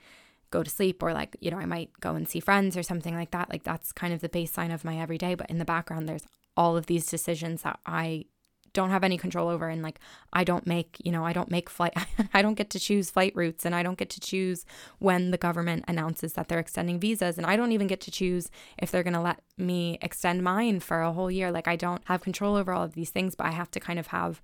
go 0.53 0.61
to 0.61 0.69
sleep 0.69 1.01
or 1.01 1.13
like 1.13 1.35
you 1.39 1.49
know 1.49 1.57
I 1.57 1.65
might 1.65 1.89
go 1.99 2.13
and 2.13 2.29
see 2.29 2.39
friends 2.39 2.77
or 2.77 2.83
something 2.83 3.15
like 3.15 3.31
that 3.31 3.49
like 3.49 3.63
that's 3.63 3.91
kind 3.91 4.13
of 4.13 4.21
the 4.21 4.29
baseline 4.29 4.71
of 4.71 4.85
my 4.85 4.99
everyday 4.99 5.33
but 5.33 5.49
in 5.49 5.57
the 5.57 5.65
background 5.65 6.07
there's 6.07 6.27
all 6.55 6.77
of 6.77 6.85
these 6.85 7.05
decisions 7.05 7.63
that 7.63 7.79
I 7.85 8.25
don't 8.73 8.89
have 8.89 9.03
any 9.03 9.17
control 9.17 9.49
over 9.49 9.69
and 9.69 9.81
like 9.81 9.99
I 10.33 10.43
don't 10.43 10.65
make, 10.65 10.97
you 11.03 11.11
know, 11.11 11.23
I 11.23 11.31
don't 11.31 11.51
make 11.51 11.69
flight 11.69 11.93
I 12.33 12.41
don't 12.41 12.55
get 12.55 12.71
to 12.71 12.79
choose 12.79 13.11
flight 13.11 13.33
routes 13.35 13.65
and 13.65 13.73
I 13.75 13.83
don't 13.83 13.97
get 13.97 14.09
to 14.11 14.19
choose 14.19 14.65
when 14.99 15.31
the 15.31 15.37
government 15.37 15.85
announces 15.87 16.33
that 16.33 16.47
they're 16.47 16.59
extending 16.59 16.99
visas 16.99 17.37
and 17.37 17.45
I 17.45 17.55
don't 17.55 17.71
even 17.71 17.87
get 17.87 18.01
to 18.01 18.11
choose 18.11 18.49
if 18.77 18.91
they're 18.91 19.03
going 19.03 19.13
to 19.13 19.21
let 19.21 19.41
me 19.57 19.99
extend 20.01 20.43
mine 20.43 20.79
for 20.79 21.01
a 21.01 21.13
whole 21.13 21.29
year. 21.29 21.51
Like 21.51 21.67
I 21.67 21.75
don't 21.75 22.01
have 22.05 22.21
control 22.21 22.55
over 22.55 22.73
all 22.73 22.83
of 22.83 22.93
these 22.93 23.11
things, 23.11 23.35
but 23.35 23.47
I 23.47 23.51
have 23.51 23.71
to 23.71 23.79
kind 23.79 23.99
of 23.99 24.07
have 24.07 24.41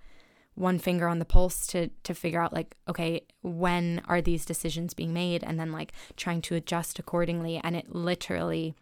one 0.53 0.77
finger 0.77 1.07
on 1.07 1.19
the 1.19 1.25
pulse 1.25 1.65
to 1.67 1.89
to 2.03 2.13
figure 2.13 2.41
out 2.41 2.53
like 2.53 2.75
okay, 2.87 3.21
when 3.41 4.01
are 4.07 4.21
these 4.21 4.45
decisions 4.45 4.93
being 4.93 5.13
made 5.13 5.43
and 5.43 5.59
then 5.59 5.71
like 5.71 5.91
trying 6.17 6.41
to 6.41 6.55
adjust 6.55 6.99
accordingly 6.99 7.59
and 7.63 7.75
it 7.75 7.95
literally 7.95 8.75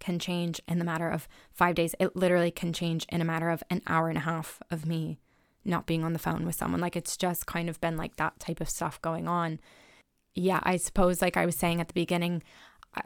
can 0.00 0.18
change 0.18 0.60
in 0.66 0.78
the 0.78 0.84
matter 0.84 1.08
of 1.08 1.28
five 1.52 1.74
days. 1.76 1.94
It 2.00 2.16
literally 2.16 2.50
can 2.50 2.72
change 2.72 3.06
in 3.08 3.20
a 3.20 3.24
matter 3.24 3.50
of 3.50 3.62
an 3.70 3.82
hour 3.86 4.08
and 4.08 4.18
a 4.18 4.22
half 4.22 4.60
of 4.70 4.86
me 4.86 5.18
not 5.64 5.86
being 5.86 6.04
on 6.04 6.12
the 6.12 6.18
phone 6.18 6.44
with 6.44 6.54
someone. 6.54 6.80
Like 6.80 6.96
it's 6.96 7.16
just 7.16 7.46
kind 7.46 7.68
of 7.68 7.80
been 7.80 7.96
like 7.96 8.16
that 8.16 8.40
type 8.40 8.60
of 8.60 8.68
stuff 8.68 9.00
going 9.02 9.28
on. 9.28 9.60
Yeah, 10.34 10.60
I 10.62 10.76
suppose, 10.76 11.20
like 11.20 11.36
I 11.36 11.46
was 11.46 11.56
saying 11.56 11.80
at 11.80 11.88
the 11.88 11.94
beginning, 11.94 12.42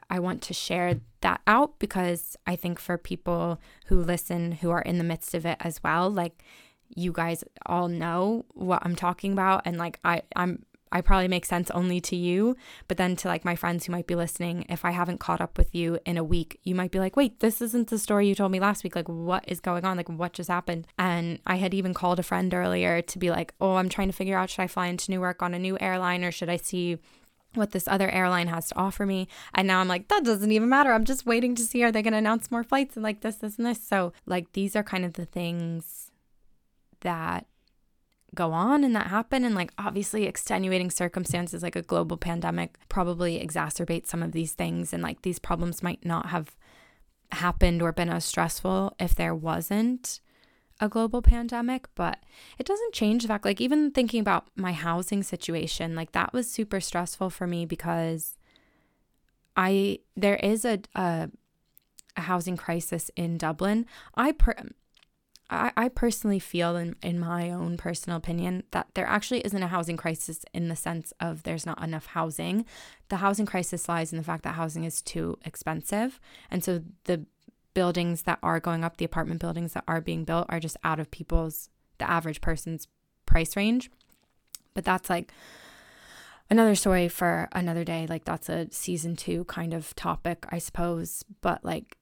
I, 0.09 0.19
want 0.19 0.41
to 0.43 0.55
share 0.55 1.01
that 1.21 1.43
out 1.47 1.79
because 1.79 2.37
I 2.47 2.57
think 2.57 2.79
for 2.79 2.97
people 2.97 3.61
who 3.87 4.01
listen 4.01 4.53
who 4.53 4.71
are 4.71 4.81
in 4.81 4.97
the 4.97 5.05
midst 5.05 5.35
of 5.35 5.45
it 5.45 5.59
as 5.61 5.83
well, 5.83 6.09
like 6.09 6.43
you 6.89 7.13
guys 7.13 7.45
all 7.67 7.89
know 7.89 8.47
what 8.55 8.83
I'm 8.85 8.97
talking 8.97 9.33
about 9.33 9.63
and 9.65 9.77
like 9.77 9.99
I 10.05 10.23
I'm 10.37 10.65
I 10.95 11.01
probably 11.01 11.27
make 11.27 11.45
sense 11.45 11.73
only 11.73 12.01
to 12.03 12.15
you, 12.17 12.57
but 12.87 12.97
then 12.97 13.17
to 13.17 13.29
like 13.29 13.45
my 13.45 13.57
friends 13.57 13.85
who 13.85 13.93
might 13.93 14.07
be 14.07 14.15
listening, 14.15 14.65
if 14.69 14.85
I 14.85 14.93
haven't 14.93 15.19
caught 15.19 15.41
up 15.41 15.59
with 15.59 15.75
you 15.75 15.99
in 16.07 16.17
a 16.17 16.23
week, 16.25 16.61
you 16.63 16.77
might 16.77 16.93
be 16.93 17.01
like, 17.01 17.17
wait, 17.17 17.41
this 17.41 17.61
isn't 17.61 17.89
the 17.91 17.99
story 17.99 18.29
you 18.29 18.35
told 18.37 18.53
me 18.53 18.61
last 18.61 18.85
week. 18.85 18.95
Like, 18.95 19.09
what 19.09 19.45
is 19.49 19.59
going 19.59 19.85
on? 19.85 19.97
Like, 19.97 20.09
what 20.09 20.33
just 20.33 20.49
happened? 20.49 20.87
And 20.97 21.41
I 21.47 21.57
had 21.57 21.75
even 21.75 21.95
called 21.95 22.21
a 22.21 22.23
friend 22.23 22.55
earlier 22.55 23.03
to 23.03 23.19
be 23.19 23.31
like, 23.31 23.53
oh, 23.61 23.75
I'm 23.75 23.89
trying 23.89 24.09
to 24.09 24.17
figure 24.17 24.39
out 24.39 24.51
should 24.51 24.63
I 24.63 24.69
fly 24.69 24.87
into 24.87 25.11
Newark 25.11 25.43
on 25.43 25.53
a 25.53 25.59
new 25.59 25.77
airline 25.81 26.23
or 26.23 26.31
should 26.31 26.49
I 26.49 26.59
see 26.59 26.99
what 27.55 27.73
this 27.73 27.89
other 27.89 28.11
airline 28.11 28.49
has 28.49 28.69
to 28.69 28.77
offer 28.77 29.07
me. 29.07 29.29
And 29.55 29.67
now 29.67 29.81
I'm 29.81 29.89
like, 29.89 30.09
that 30.09 30.25
doesn't 30.25 30.53
even 30.53 30.69
matter. 30.69 30.93
I'm 30.93 31.05
just 31.05 31.27
waiting 31.27 31.55
to 31.57 31.63
see 31.63 31.83
are 31.83 31.93
they 31.93 32.03
going 32.03 32.13
to 32.13 32.19
announce 32.19 32.51
more 32.51 32.65
flights 32.65 32.97
and 32.97 33.03
like 33.03 33.21
this, 33.21 33.37
this, 33.37 33.59
and 33.59 33.67
this. 33.67 33.83
So, 33.83 34.13
like, 34.27 34.53
these 34.53 34.77
are 34.77 34.83
kind 34.83 35.05
of 35.05 35.15
the 35.15 35.27
things 35.27 36.11
that 37.01 37.47
go 38.35 38.53
on 38.53 38.85
and 38.85 38.94
that 38.94 39.07
happen. 39.09 39.44
And 39.44 39.55
like 39.55 39.73
obviously 39.79 40.27
extenuating 40.27 40.90
circumstances 40.90 41.62
like 41.62 41.77
a 41.77 41.83
global 41.83 42.16
pandemic 42.16 42.77
probably 42.88 43.44
exacerbate 43.44 44.07
some 44.07 44.23
of 44.23 44.33
these 44.33 44.53
things. 44.53 44.92
And 44.92 45.03
like 45.03 45.23
these 45.23 45.38
problems 45.38 45.83
might 45.83 46.05
not 46.05 46.27
have 46.27 46.57
happened 47.33 47.83
or 47.83 47.92
been 47.92 48.11
as 48.11 48.25
stressful 48.25 48.94
if 48.99 49.14
there 49.14 49.35
wasn't 49.35 50.20
a 50.81 50.88
global 50.88 51.23
pandemic. 51.23 51.87
But 51.94 52.18
it 52.59 52.66
doesn't 52.66 52.94
change 52.94 53.23
the 53.23 53.29
fact 53.29 53.44
like 53.44 53.61
even 53.61 53.90
thinking 53.90 54.20
about 54.20 54.49
my 54.57 54.73
housing 54.73 55.23
situation 55.23 55.94
like 55.94 56.12
that 56.12 56.33
was 56.33 56.51
super 56.51 56.81
stressful 56.81 57.31
for 57.31 57.47
me 57.47 57.64
because 57.64 58.37
i 59.57 59.99
there 60.16 60.37
is 60.37 60.64
a 60.64 60.81
a, 60.94 61.31
a 62.16 62.20
housing 62.23 62.57
crisis 62.57 63.11
in 63.16 63.38
dublin. 63.38 63.87
I 64.14 64.33
per, 64.33 64.55
I, 65.51 65.73
I 65.77 65.89
personally 65.89 66.39
feel, 66.39 66.77
in, 66.77 66.97
in 67.03 67.19
my 67.19 67.51
own 67.51 67.77
personal 67.77 68.17
opinion, 68.17 68.65
that 68.71 68.87
there 68.95 69.07
actually 69.07 69.41
isn't 69.41 69.63
a 69.63 69.69
housing 69.69 69.97
crisis 69.97 70.45
in 70.55 70.69
the 70.69 70.77
sense 70.77 71.13
of 71.21 71.43
there's 71.43 71.67
not 71.67 71.83
enough 71.83 72.07
housing. 72.07 72.65
The 73.11 73.17
housing 73.17 73.47
crisis 73.47 73.89
lies 73.89 74.13
in 74.13 74.19
the 74.19 74.25
fact 74.25 74.45
that 74.45 74.55
housing 74.55 74.85
is 74.85 75.03
too 75.03 75.39
expensive. 75.45 76.19
And 76.51 76.65
so 76.65 76.83
the 77.05 77.27
buildings 77.75 78.23
that 78.23 78.39
are 78.43 78.59
going 78.59 78.85
up, 78.85 78.97
the 78.97 79.05
apartment 79.05 79.41
buildings 79.41 79.75
that 79.75 79.85
are 79.87 80.01
being 80.01 80.25
built, 80.25 80.47
are 80.49 80.61
just 80.61 80.79
out 80.83 80.99
of 80.99 81.11
people's, 81.11 81.69
the 81.99 82.11
average 82.11 82.41
person's 82.41 82.89
price 83.27 83.55
range. 83.57 83.91
But 84.73 84.85
that's 84.85 85.11
like 85.11 85.33
another 86.49 86.75
story 86.75 87.09
for 87.09 87.49
another 87.53 87.85
day. 87.85 88.07
Like, 88.09 88.25
that's 88.25 88.49
a 88.49 88.69
season 88.71 89.15
two 89.15 89.45
kind 89.45 89.75
of 89.75 89.95
topic, 89.95 90.47
I 90.49 90.59
suppose. 90.59 91.23
But 91.43 91.65
like, 91.65 91.99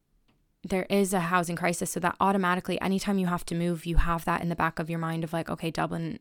there 0.65 0.87
is 0.89 1.13
a 1.13 1.21
housing 1.21 1.57
crisis 1.57 1.91
so 1.91 2.01
that 2.01 2.17
automatically 2.21 2.81
anytime 2.81 3.19
you 3.19 3.27
have 3.27 3.45
to 3.45 3.55
move 3.55 3.85
you 3.87 3.97
have 3.97 4.25
that 4.25 4.43
in 4.43 4.49
the 4.49 4.57
back 4.57 4.79
of 4.79 4.89
your 4.89 4.99
mind 4.99 5.25
of 5.25 5.33
like 5.33 5.51
okay 5.51 5.71
dublin 5.71 6.19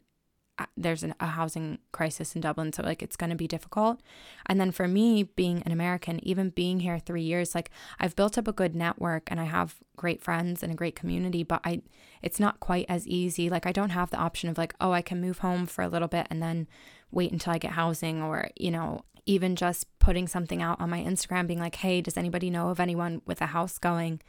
uh, 0.61 0.65
there's 0.75 1.01
an, 1.01 1.15
a 1.19 1.27
housing 1.27 1.79
crisis 1.91 2.35
in 2.35 2.41
dublin 2.41 2.73
so 2.73 2.83
like 2.83 3.01
it's 3.01 3.15
going 3.15 3.29
to 3.29 3.35
be 3.35 3.47
difficult. 3.47 4.01
And 4.45 4.59
then 4.59 4.71
for 4.71 4.87
me 4.87 5.23
being 5.23 5.63
an 5.65 5.71
american 5.71 6.23
even 6.27 6.49
being 6.49 6.81
here 6.81 6.99
three 6.99 7.21
years 7.21 7.55
like 7.55 7.71
i've 7.99 8.15
built 8.15 8.37
up 8.37 8.47
a 8.47 8.53
good 8.53 8.75
network 8.75 9.31
and 9.31 9.39
i 9.39 9.45
have 9.45 9.75
great 9.95 10.21
friends 10.21 10.61
and 10.61 10.71
a 10.71 10.75
great 10.75 10.95
community 10.95 11.43
but 11.43 11.61
i 11.63 11.81
it's 12.21 12.39
not 12.39 12.59
quite 12.59 12.85
as 12.87 13.07
easy. 13.07 13.49
Like 13.49 13.65
i 13.65 13.71
don't 13.71 13.91
have 13.91 14.11
the 14.11 14.17
option 14.17 14.49
of 14.49 14.57
like 14.57 14.75
oh 14.81 14.91
i 14.91 15.01
can 15.01 15.21
move 15.21 15.39
home 15.39 15.65
for 15.65 15.83
a 15.83 15.87
little 15.87 16.07
bit 16.07 16.27
and 16.29 16.43
then 16.43 16.67
wait 17.11 17.31
until 17.31 17.53
i 17.53 17.57
get 17.57 17.71
housing 17.71 18.21
or 18.21 18.49
you 18.55 18.71
know 18.71 19.03
even 19.25 19.55
just 19.55 19.87
putting 19.99 20.27
something 20.27 20.61
out 20.61 20.79
on 20.81 20.89
my 20.89 20.99
Instagram 20.99 21.47
being 21.47 21.59
like, 21.59 21.75
hey, 21.75 22.01
does 22.01 22.17
anybody 22.17 22.49
know 22.49 22.69
of 22.69 22.79
anyone 22.79 23.21
with 23.25 23.41
a 23.41 23.47
house 23.47 23.77
going? 23.77 24.21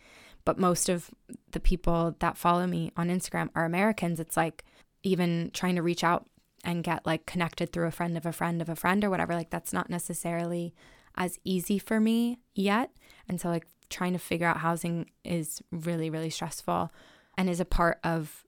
But 0.45 0.59
most 0.59 0.89
of 0.89 1.11
the 1.53 1.61
people 1.61 2.17
that 2.19 2.37
follow 2.37 2.67
me 2.67 2.93
on 2.97 3.09
Instagram 3.09 3.49
are 3.55 3.65
Americans. 3.65 4.21
It's 4.21 4.37
like 4.37 4.65
even 5.03 5.51
trying 5.53 5.77
to 5.77 5.83
reach 5.83 6.05
out 6.05 6.27
and 6.65 6.85
get 6.85 7.07
like 7.07 7.27
connected 7.27 7.73
through 7.73 7.87
a 7.87 7.93
friend 7.93 8.17
of 8.17 8.27
a 8.27 8.33
friend 8.33 8.61
of 8.61 8.69
a 8.69 8.77
friend 8.77 9.03
or 9.05 9.11
whatever, 9.11 9.35
like 9.35 9.51
that's 9.51 9.73
not 9.73 9.91
necessarily 9.91 10.75
as 11.17 11.39
easy 11.45 11.79
for 11.79 12.01
me 12.01 12.39
yet. 12.55 12.91
And 13.29 13.41
so, 13.41 13.49
like, 13.49 13.67
trying 13.91 14.13
to 14.13 14.19
figure 14.19 14.47
out 14.47 14.59
housing 14.59 15.11
is 15.25 15.63
really, 15.71 16.09
really 16.09 16.31
stressful 16.31 16.91
and 17.37 17.51
is 17.51 17.61
a 17.61 17.65
part 17.65 17.99
of 18.03 18.47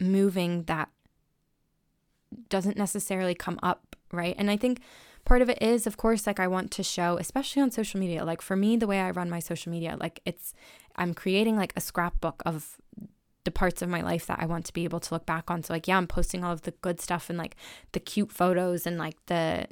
moving 0.00 0.64
that 0.64 0.88
doesn't 2.48 2.76
necessarily 2.76 3.34
come 3.34 3.58
up, 3.62 3.96
right? 4.12 4.34
And 4.38 4.50
I 4.50 4.56
think 4.56 4.80
part 5.28 5.42
of 5.42 5.50
it 5.50 5.60
is 5.60 5.86
of 5.86 5.98
course 5.98 6.26
like 6.26 6.40
i 6.40 6.46
want 6.46 6.70
to 6.70 6.82
show 6.82 7.18
especially 7.18 7.60
on 7.60 7.70
social 7.70 8.00
media 8.00 8.24
like 8.24 8.40
for 8.40 8.56
me 8.56 8.78
the 8.78 8.86
way 8.86 8.98
i 9.00 9.10
run 9.10 9.28
my 9.28 9.38
social 9.38 9.70
media 9.70 9.94
like 10.00 10.20
it's 10.24 10.54
i'm 10.96 11.12
creating 11.12 11.54
like 11.54 11.74
a 11.76 11.82
scrapbook 11.82 12.42
of 12.46 12.78
the 13.44 13.50
parts 13.50 13.82
of 13.82 13.90
my 13.90 14.00
life 14.00 14.26
that 14.26 14.38
i 14.40 14.46
want 14.46 14.64
to 14.64 14.72
be 14.72 14.84
able 14.84 14.98
to 14.98 15.12
look 15.12 15.26
back 15.26 15.50
on 15.50 15.62
so 15.62 15.74
like 15.74 15.86
yeah 15.86 15.98
i'm 15.98 16.06
posting 16.06 16.42
all 16.42 16.52
of 16.52 16.62
the 16.62 16.70
good 16.80 16.98
stuff 16.98 17.28
and 17.28 17.38
like 17.38 17.56
the 17.92 18.00
cute 18.00 18.32
photos 18.32 18.86
and 18.86 18.96
like 18.96 19.16
the 19.26 19.66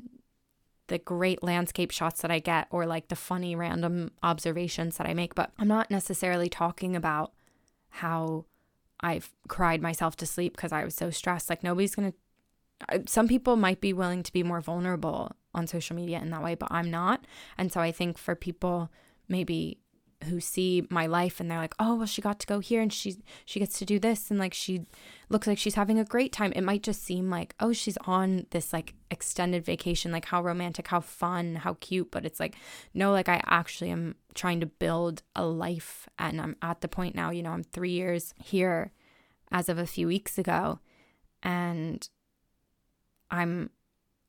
the 0.88 0.99
great 0.99 1.42
landscape 1.42 1.90
shots 1.90 2.21
that 2.21 2.31
i 2.31 2.38
get 2.38 2.66
or 2.71 2.85
like 2.85 3.09
the 3.09 3.16
funny 3.16 3.57
random 3.57 4.11
observations 4.23 4.99
that 4.99 5.07
i 5.07 5.14
make 5.14 5.35
but 5.35 5.53
i'm 5.59 5.69
not 5.69 5.90
necessarily 5.90 6.51
talking 6.51 6.95
about 6.95 7.33
how 7.88 8.45
I've 9.01 9.31
cried 9.49 9.83
myself 9.83 10.16
to 10.16 10.27
sleep 10.27 10.57
because 10.57 10.73
I 10.73 10.85
was 10.85 10.95
so 10.95 11.11
stressed. 11.11 11.51
Like 11.51 11.62
nobody's 11.62 11.95
going 11.95 12.12
to 12.12 12.19
some 13.07 13.29
people 13.29 13.57
might 13.57 13.81
be 13.81 13.93
willing 13.93 14.23
to 14.23 14.33
be 14.33 14.43
more 14.43 14.61
vulnerable 14.61 15.33
on 15.55 15.67
social 15.67 15.97
media 15.97 16.21
in 16.21 16.31
that 16.31 16.43
way, 16.43 16.55
but 16.55 16.69
I'm 16.71 16.91
not. 16.91 17.27
And 17.57 17.73
so 17.73 17.81
I 17.81 17.93
think 17.93 18.19
for 18.19 18.35
people 18.35 18.91
maybe 19.29 19.79
who 20.25 20.41
see 20.41 20.87
my 20.91 21.07
life 21.07 21.41
and 21.41 21.51
they're 21.51 21.59
like, 21.59 21.75
"Oh, 21.79 21.97
well 21.97 22.07
she 22.07 22.23
got 22.23 22.39
to 22.41 22.47
go 22.47 22.59
here 22.59 22.81
and 22.81 22.93
she 22.93 23.17
she 23.45 23.61
gets 23.61 23.79
to 23.79 23.85
do 23.85 23.99
this 23.99 24.31
and 24.31 24.39
like 24.39 24.55
she 24.55 24.87
looks 25.29 25.47
like 25.47 25.59
she's 25.59 25.75
having 25.75 25.99
a 25.99 26.05
great 26.05 26.33
time." 26.33 26.53
It 26.55 26.62
might 26.62 26.83
just 26.83 27.03
seem 27.03 27.31
like, 27.31 27.55
"Oh, 27.61 27.73
she's 27.73 27.99
on 28.07 28.47
this 28.51 28.73
like 28.73 28.95
extended 29.11 29.65
vacation, 29.65 30.12
like 30.12 30.27
how 30.27 30.43
romantic, 30.43 30.89
how 30.89 31.01
fun, 31.01 31.57
how 31.57 31.75
cute." 31.81 32.11
But 32.11 32.25
it's 32.25 32.41
like, 32.41 32.57
"No, 32.95 33.12
like 33.12 33.29
I 33.29 33.43
actually 33.47 33.91
am 33.91 34.17
trying 34.35 34.61
to 34.61 34.67
build 34.67 35.23
a 35.35 35.45
life 35.45 36.09
and 36.19 36.41
I'm 36.41 36.57
at 36.62 36.81
the 36.81 36.89
point 36.89 37.15
now, 37.15 37.31
you 37.31 37.43
know, 37.43 37.53
I'm 37.53 37.65
3 37.65 37.91
years 37.91 38.35
here 38.43 38.93
as 39.51 39.69
of 39.69 39.79
a 39.79 39.87
few 39.87 40.07
weeks 40.07 40.39
ago 40.39 40.81
and 41.43 42.09
I'm 43.31 43.71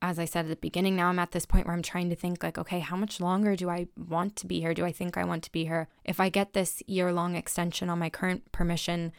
as 0.02 0.20
I 0.20 0.26
said 0.26 0.46
at 0.46 0.50
the 0.50 0.56
beginning, 0.58 0.96
now 0.96 1.10
I'm 1.10 1.20
at 1.20 1.32
this 1.32 1.46
point 1.46 1.66
where 1.66 1.76
I'm 1.76 1.82
trying 1.82 2.10
to 2.10 2.16
think 2.16 2.44
like, 2.44 2.58
okay, 2.58 2.80
how 2.80 2.96
much 2.96 3.20
longer 3.20 3.56
do 3.56 3.70
I 3.70 3.88
want 3.98 4.36
to 4.38 4.48
be 4.48 4.60
here? 4.60 4.74
Do 4.74 4.86
I 4.86 4.92
think 4.92 5.18
I 5.18 5.24
want 5.24 5.44
to 5.44 5.52
be 5.52 5.66
here? 5.66 5.88
If 6.06 6.20
I 6.20 6.30
get 6.30 6.54
this 6.54 6.84
year 6.86 7.12
long 7.12 7.36
extension 7.36 7.90
on 7.90 7.98
my 7.98 8.10
current 8.10 8.52
permission, 8.52 9.12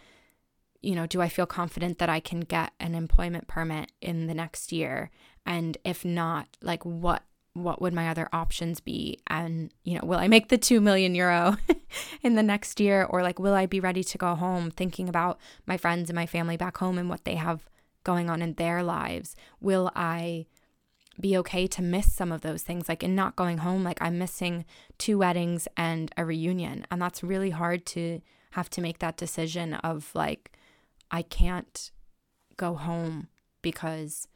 you 0.81 0.95
know, 0.95 1.07
do 1.07 1.21
I 1.21 1.29
feel 1.29 1.47
confident 1.47 1.99
that 1.99 2.09
I 2.09 2.21
can 2.21 2.41
get 2.41 2.73
an 2.79 2.95
employment 2.95 3.49
permit 3.49 3.91
in 4.01 4.29
the 4.29 4.35
next 4.35 4.71
year? 4.71 5.11
And 5.45 5.77
if 5.85 6.05
not, 6.05 6.57
like 6.63 6.85
what 6.85 7.25
what 7.55 7.83
would 7.83 7.93
my 7.93 8.09
other 8.09 8.29
options 8.33 8.79
be? 8.79 9.19
And, 9.27 9.73
you 9.83 9.99
know, 9.99 10.07
will 10.07 10.21
I 10.21 10.29
make 10.29 10.47
the 10.49 10.59
2 10.59 10.81
million 10.81 11.17
euro 11.17 11.57
in 12.23 12.37
the 12.37 12.43
next 12.43 12.79
year 12.79 13.03
or 13.03 13.21
like 13.23 13.41
will 13.41 13.55
I 13.55 13.67
be 13.67 13.81
ready 13.81 14.05
to 14.05 14.19
go 14.19 14.37
home 14.37 14.71
thinking 14.71 15.09
about 15.09 15.41
my 15.67 15.77
friends 15.77 16.09
and 16.09 16.15
my 16.15 16.27
family 16.27 16.57
back 16.57 16.77
home 16.77 16.99
and 16.99 17.09
what 17.09 17.25
they 17.25 17.35
have 17.35 17.69
going 18.09 18.31
on 18.31 18.41
in 18.41 18.55
their 18.55 18.83
lives? 18.83 19.37
Will 19.61 19.93
I 19.95 20.47
be 21.21 21.37
okay 21.37 21.67
to 21.67 21.83
miss 21.83 22.11
some 22.11 22.33
of 22.33 22.41
those 22.41 22.63
things? 22.63 22.89
Like 22.89 23.03
in 23.03 23.15
not 23.15 23.37
going 23.37 23.59
home, 23.59 23.85
like 23.85 23.99
I'm 24.01 24.19
missing 24.19 24.65
two 24.97 25.19
weddings 25.19 25.69
and 25.77 26.11
a 26.17 26.25
reunion. 26.25 26.87
And 26.91 27.03
that's 27.03 27.23
really 27.23 27.51
hard 27.51 27.85
to 27.87 28.23
have 28.53 28.71
to 28.71 28.81
make 28.81 29.01
that 29.01 29.19
decision 29.19 29.75
of 29.75 30.11
like, 30.15 30.53
I 31.11 31.21
can't 31.21 31.91
go 32.57 32.77
home 32.77 33.29
because 33.61 34.27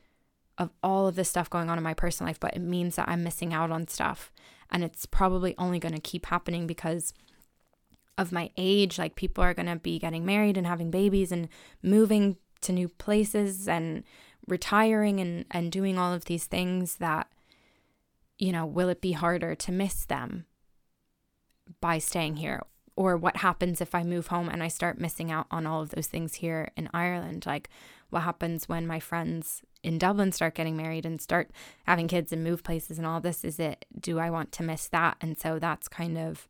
of 0.59 0.69
all 0.83 1.07
of 1.07 1.15
this 1.15 1.31
stuff 1.31 1.49
going 1.49 1.71
on 1.71 1.79
in 1.79 1.85
my 1.85 1.95
personal 1.95 2.29
life, 2.29 2.41
but 2.41 2.55
it 2.55 2.61
means 2.61 2.97
that 2.97 3.09
I'm 3.09 3.25
missing 3.25 3.55
out 3.55 3.71
on 3.71 3.89
stuff. 3.89 4.31
And 4.71 4.85
it's 4.85 5.07
probably 5.07 5.55
only 5.57 5.79
going 5.79 5.95
to 5.95 6.01
keep 6.01 6.27
happening 6.27 6.67
because 6.67 7.15
of 8.19 8.33
my 8.33 8.51
age. 8.59 8.99
Like, 8.99 9.17
people 9.17 9.43
are 9.43 9.55
going 9.55 9.67
to 9.67 9.77
be 9.77 9.99
getting 9.99 10.27
married 10.27 10.59
and 10.59 10.67
having 10.67 10.91
babies 10.91 11.33
and 11.33 11.49
moving 11.83 12.37
to 12.63 12.73
new 12.73 12.89
places 12.89 13.69
and 13.69 14.05
retiring 14.49 15.21
and, 15.21 15.45
and 15.51 15.71
doing 15.71 15.99
all 15.99 16.13
of 16.13 16.25
these 16.25 16.47
things 16.47 16.97
that, 16.97 17.29
you 18.39 18.53
know, 18.53 18.67
will 18.67 18.89
it 18.89 19.01
be 19.01 19.13
harder 19.13 19.55
to 19.55 19.73
miss 19.73 20.05
them 20.05 20.47
by 21.81 21.99
staying 21.99 22.37
here? 22.37 22.63
Or 22.95 23.17
what 23.17 23.39
happens 23.39 23.81
if 23.81 23.95
I 23.95 24.03
move 24.03 24.27
home 24.27 24.49
and 24.49 24.63
I 24.63 24.69
start 24.69 25.01
missing 25.01 25.31
out 25.31 25.47
on 25.51 25.67
all 25.67 25.81
of 25.81 25.91
those 25.91 26.09
things 26.09 26.35
here 26.35 26.73
in 26.77 26.91
Ireland? 26.93 27.47
Like, 27.47 27.71
what 28.11 28.23
happens 28.25 28.69
when 28.69 28.87
my 28.87 29.01
friends 29.01 29.63
in 29.83 29.99
Dublin 29.99 30.33
start 30.33 30.55
getting 30.55 30.77
married 30.77 31.07
and 31.07 31.21
start 31.21 31.51
having 31.87 32.07
kids 32.07 32.33
and 32.33 32.45
move 32.45 32.63
places 32.63 32.99
and 32.99 33.07
all 33.07 33.21
this? 33.21 33.45
Is 33.45 33.59
it, 33.59 33.87
do 33.99 34.19
I 34.19 34.29
want 34.29 34.53
to 34.53 34.63
miss 34.63 34.89
that? 34.89 35.17
And 35.21 35.39
so 35.39 35.59
that's 35.59 35.89
kind 35.89 36.19
of 36.19 36.49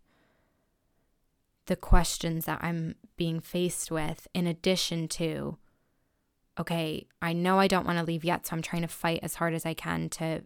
the 1.66 1.76
questions 1.76 2.46
that 2.46 2.58
I'm 2.60 2.96
being 3.16 3.38
faced 3.38 3.92
with, 3.92 4.26
in 4.34 4.48
addition 4.48 5.06
to, 5.08 5.58
okay, 6.62 7.06
I 7.20 7.32
know 7.32 7.58
I 7.58 7.66
don't 7.66 7.86
want 7.86 7.98
to 7.98 8.04
leave 8.04 8.24
yet, 8.24 8.46
so 8.46 8.54
I'm 8.54 8.62
trying 8.62 8.82
to 8.82 8.88
fight 8.88 9.18
as 9.22 9.34
hard 9.34 9.52
as 9.52 9.66
I 9.66 9.74
can 9.74 10.08
to 10.10 10.42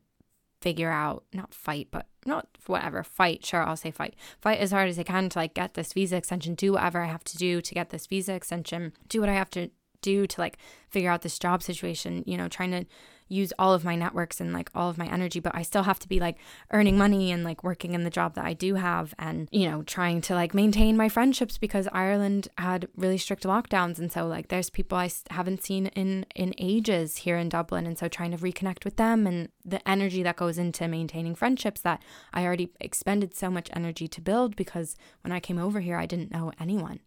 figure 0.63 0.91
out, 0.91 1.25
not 1.35 1.53
fight, 1.53 1.89
but 1.91 2.07
not 2.25 2.49
whatever, 2.67 3.03
fight, 3.03 3.45
sure, 3.45 3.63
I'll 3.63 3.77
say 3.77 3.91
fight, 3.91 4.17
fight 4.41 4.59
as 4.59 4.73
hard 4.73 4.89
as 4.89 4.99
I 4.99 5.03
can 5.03 5.29
to 5.29 5.39
like 5.39 5.53
get 5.53 5.75
this 5.75 5.93
visa 5.93 6.17
extension, 6.17 6.55
do 6.55 6.73
whatever 6.73 7.03
I 7.03 7.07
have 7.07 7.23
to 7.25 7.37
do 7.37 7.61
to 7.61 7.75
get 7.75 7.91
this 7.91 8.07
visa 8.07 8.33
extension, 8.33 8.95
do 9.11 9.21
what 9.21 9.29
I 9.29 9.35
have 9.35 9.51
to 9.51 9.71
do 10.01 10.27
to 10.27 10.41
like 10.41 10.57
figure 10.89 11.11
out 11.11 11.21
this 11.21 11.39
job 11.39 11.63
situation, 11.63 12.25
you 12.27 12.39
know, 12.39 12.49
trying 12.49 12.71
to 12.71 12.87
use 13.29 13.53
all 13.59 13.75
of 13.75 13.85
my 13.85 13.97
networks 13.97 14.41
and 14.41 14.53
like 14.53 14.71
all 14.75 14.89
of 14.89 14.99
my 14.99 15.07
energy, 15.07 15.41
but 15.41 15.55
I 15.55 15.63
still 15.63 15.83
have 15.83 15.99
to 16.01 16.09
be 16.09 16.21
like 16.21 16.37
earning 16.73 16.97
money 16.97 17.33
and 17.33 17.43
like 17.45 17.65
working 17.65 17.95
in 17.95 18.05
the 18.05 18.11
job 18.11 18.35
that 18.35 18.45
I 18.45 18.53
do 18.53 18.75
have 18.75 19.15
and, 19.19 19.49
you 19.51 19.69
know, 19.69 19.83
trying 19.83 20.21
to 20.23 20.35
like 20.35 20.55
maintain 20.55 20.97
my 20.97 21.09
friendships 21.09 21.59
because 21.59 21.89
Ireland 21.93 22.49
had 22.59 22.89
really 22.97 23.19
strict 23.19 23.45
lockdowns. 23.45 23.99
And 23.99 24.13
so 24.13 24.27
like 24.27 24.49
there's 24.49 24.71
people 24.71 24.97
I 24.99 25.11
haven't 25.31 25.65
seen 25.65 25.87
in, 25.89 26.27
in 26.35 26.55
ages 26.59 27.19
here 27.19 27.37
in 27.37 27.49
Dublin. 27.49 27.87
And 27.87 27.99
so 27.99 28.09
trying 28.09 28.31
to 28.31 28.39
reconnect 28.39 28.85
with 28.85 28.97
them 28.97 29.27
and 29.27 29.49
the 29.65 29.87
energy 29.89 30.23
that 30.23 30.37
goes 30.37 30.59
into 30.59 30.87
maintaining 30.87 31.35
friendships 31.35 31.81
that 31.81 32.03
I 32.33 32.45
already 32.45 32.71
expended 32.81 33.35
so 33.35 33.51
much 33.51 33.71
energy 33.73 34.07
to 34.09 34.21
build 34.21 34.57
because 34.57 34.97
when 35.23 35.33
I 35.33 35.41
came 35.41 35.59
over 35.59 35.81
here, 35.81 35.97
I 35.97 36.07
didn't 36.07 36.31
know 36.31 36.53
anyone. 36.61 37.01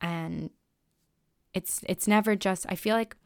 And 0.00 0.50
it's 1.56 1.80
it's 1.88 2.06
never 2.06 2.36
just 2.36 2.66
I 2.68 2.74
feel 2.74 2.94
like 2.94 3.16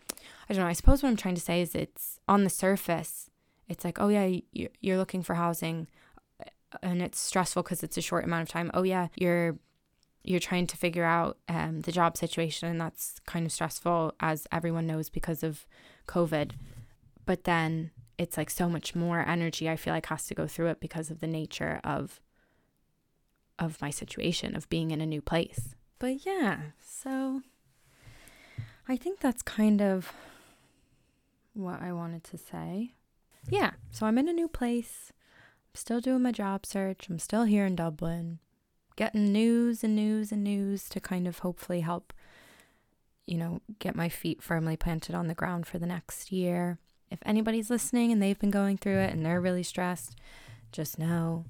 I 0.49 0.55
don't 0.55 0.63
know. 0.63 0.69
I 0.69 0.73
suppose 0.75 1.03
what 1.03 1.09
I'm 1.09 1.17
trying 1.17 1.35
to 1.35 1.41
say 1.41 1.61
is 1.61 1.75
it's 1.75 2.19
on 2.29 2.45
the 2.45 2.51
surface. 2.51 3.31
It's 3.69 3.85
like, 3.85 4.01
oh 4.01 4.09
yeah, 4.09 4.41
you're 4.53 4.99
looking 4.99 5.23
for 5.23 5.35
housing, 5.35 5.87
uh, 6.41 6.79
and 6.83 7.01
it's 7.03 7.21
stressful 7.21 7.63
because 7.63 7.83
it's 7.83 7.97
a 7.97 8.03
short 8.03 8.25
amount 8.25 8.43
of 8.43 8.49
time. 8.49 8.71
Oh 8.75 8.83
yeah, 8.83 9.09
you're 9.15 9.59
you're 10.23 10.41
trying 10.41 10.67
to 10.67 10.77
figure 10.77 11.05
out 11.05 11.39
um, 11.49 11.81
the 11.83 11.93
job 11.93 12.17
situation, 12.17 12.69
and 12.69 12.81
that's 12.81 13.21
kind 13.27 13.47
of 13.47 13.53
stressful, 13.53 14.15
as 14.21 14.47
everyone 14.53 14.87
knows 14.87 15.09
because 15.09 15.43
of 15.43 15.67
COVID. 16.07 16.53
But 17.27 17.45
then 17.45 17.93
it's 18.19 18.37
like 18.37 18.51
so 18.51 18.69
much 18.69 18.95
more 18.95 19.27
energy. 19.27 19.71
I 19.71 19.77
feel 19.77 19.95
like 19.95 20.07
has 20.07 20.27
to 20.27 20.35
go 20.35 20.47
through 20.47 20.67
it 20.67 20.81
because 20.81 21.11
of 21.11 21.21
the 21.21 21.27
nature 21.27 21.81
of 21.85 22.21
of 23.59 23.81
my 23.81 23.91
situation 23.91 24.57
of 24.57 24.69
being 24.69 24.91
in 24.91 25.01
a 25.01 25.07
new 25.07 25.21
place. 25.21 25.75
But 25.99 26.25
yeah, 26.27 26.59
so 26.81 27.43
I 28.89 28.97
think 28.97 29.21
that's 29.21 29.43
kind 29.43 29.81
of 29.81 30.13
what 31.55 31.81
I 31.83 31.93
wanted 31.93 32.25
to 32.25 32.39
say. 32.39 32.95
Yeah, 33.49 33.73
so 33.91 34.07
I'm 34.07 34.19
in 34.19 34.29
a 34.29 34.33
new 34.33 34.49
place. 34.49 35.13
I'm 35.13 35.79
still 35.79 36.01
doing 36.01 36.23
my 36.23 36.33
job 36.33 36.67
search. 36.67 37.09
I'm 37.09 37.19
still 37.19 37.45
here 37.45 37.65
in 37.65 37.77
Dublin, 37.77 38.39
getting 38.97 39.33
news 39.33 39.85
and 39.85 39.95
news 39.95 40.33
and 40.33 40.43
news 40.43 40.89
to 40.91 41.01
kind 41.01 41.27
of 41.29 41.39
hopefully 41.39 41.81
help, 41.81 42.13
you 43.27 43.39
know, 43.39 43.61
get 43.79 43.95
my 43.95 44.09
feet 44.09 44.43
firmly 44.43 44.77
planted 44.77 45.15
on 45.15 45.29
the 45.29 45.35
ground 45.35 45.67
for 45.67 45.79
the 45.79 45.87
next 45.87 46.33
year. 46.33 46.79
If 47.11 47.19
anybody's 47.25 47.71
listening 47.71 48.13
and 48.13 48.23
they've 48.23 48.39
been 48.39 48.51
going 48.51 48.77
through 48.79 48.99
it 48.99 49.13
and 49.13 49.25
they're 49.25 49.41
really 49.41 49.63
stressed, 49.63 50.17
just 50.73 50.99
know 50.99 51.45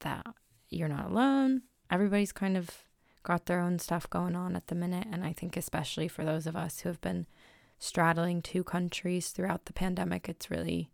that 0.00 0.26
you're 0.68 0.88
not 0.88 1.10
alone. 1.10 1.62
Everybody's 1.90 2.32
kind 2.32 2.56
of 2.56 2.70
got 3.22 3.46
their 3.46 3.60
own 3.60 3.78
stuff 3.78 4.08
going 4.08 4.36
on 4.36 4.56
at 4.56 4.66
the 4.68 4.74
minute. 4.74 5.06
And 5.10 5.24
I 5.24 5.32
think, 5.32 5.56
especially 5.56 6.08
for 6.08 6.24
those 6.24 6.46
of 6.46 6.56
us 6.56 6.80
who 6.80 6.88
have 6.88 7.00
been 7.00 7.26
straddling 7.78 8.42
two 8.42 8.64
countries 8.64 9.30
throughout 9.30 9.66
the 9.66 9.72
pandemic, 9.72 10.28
it's 10.28 10.50
really 10.50 10.90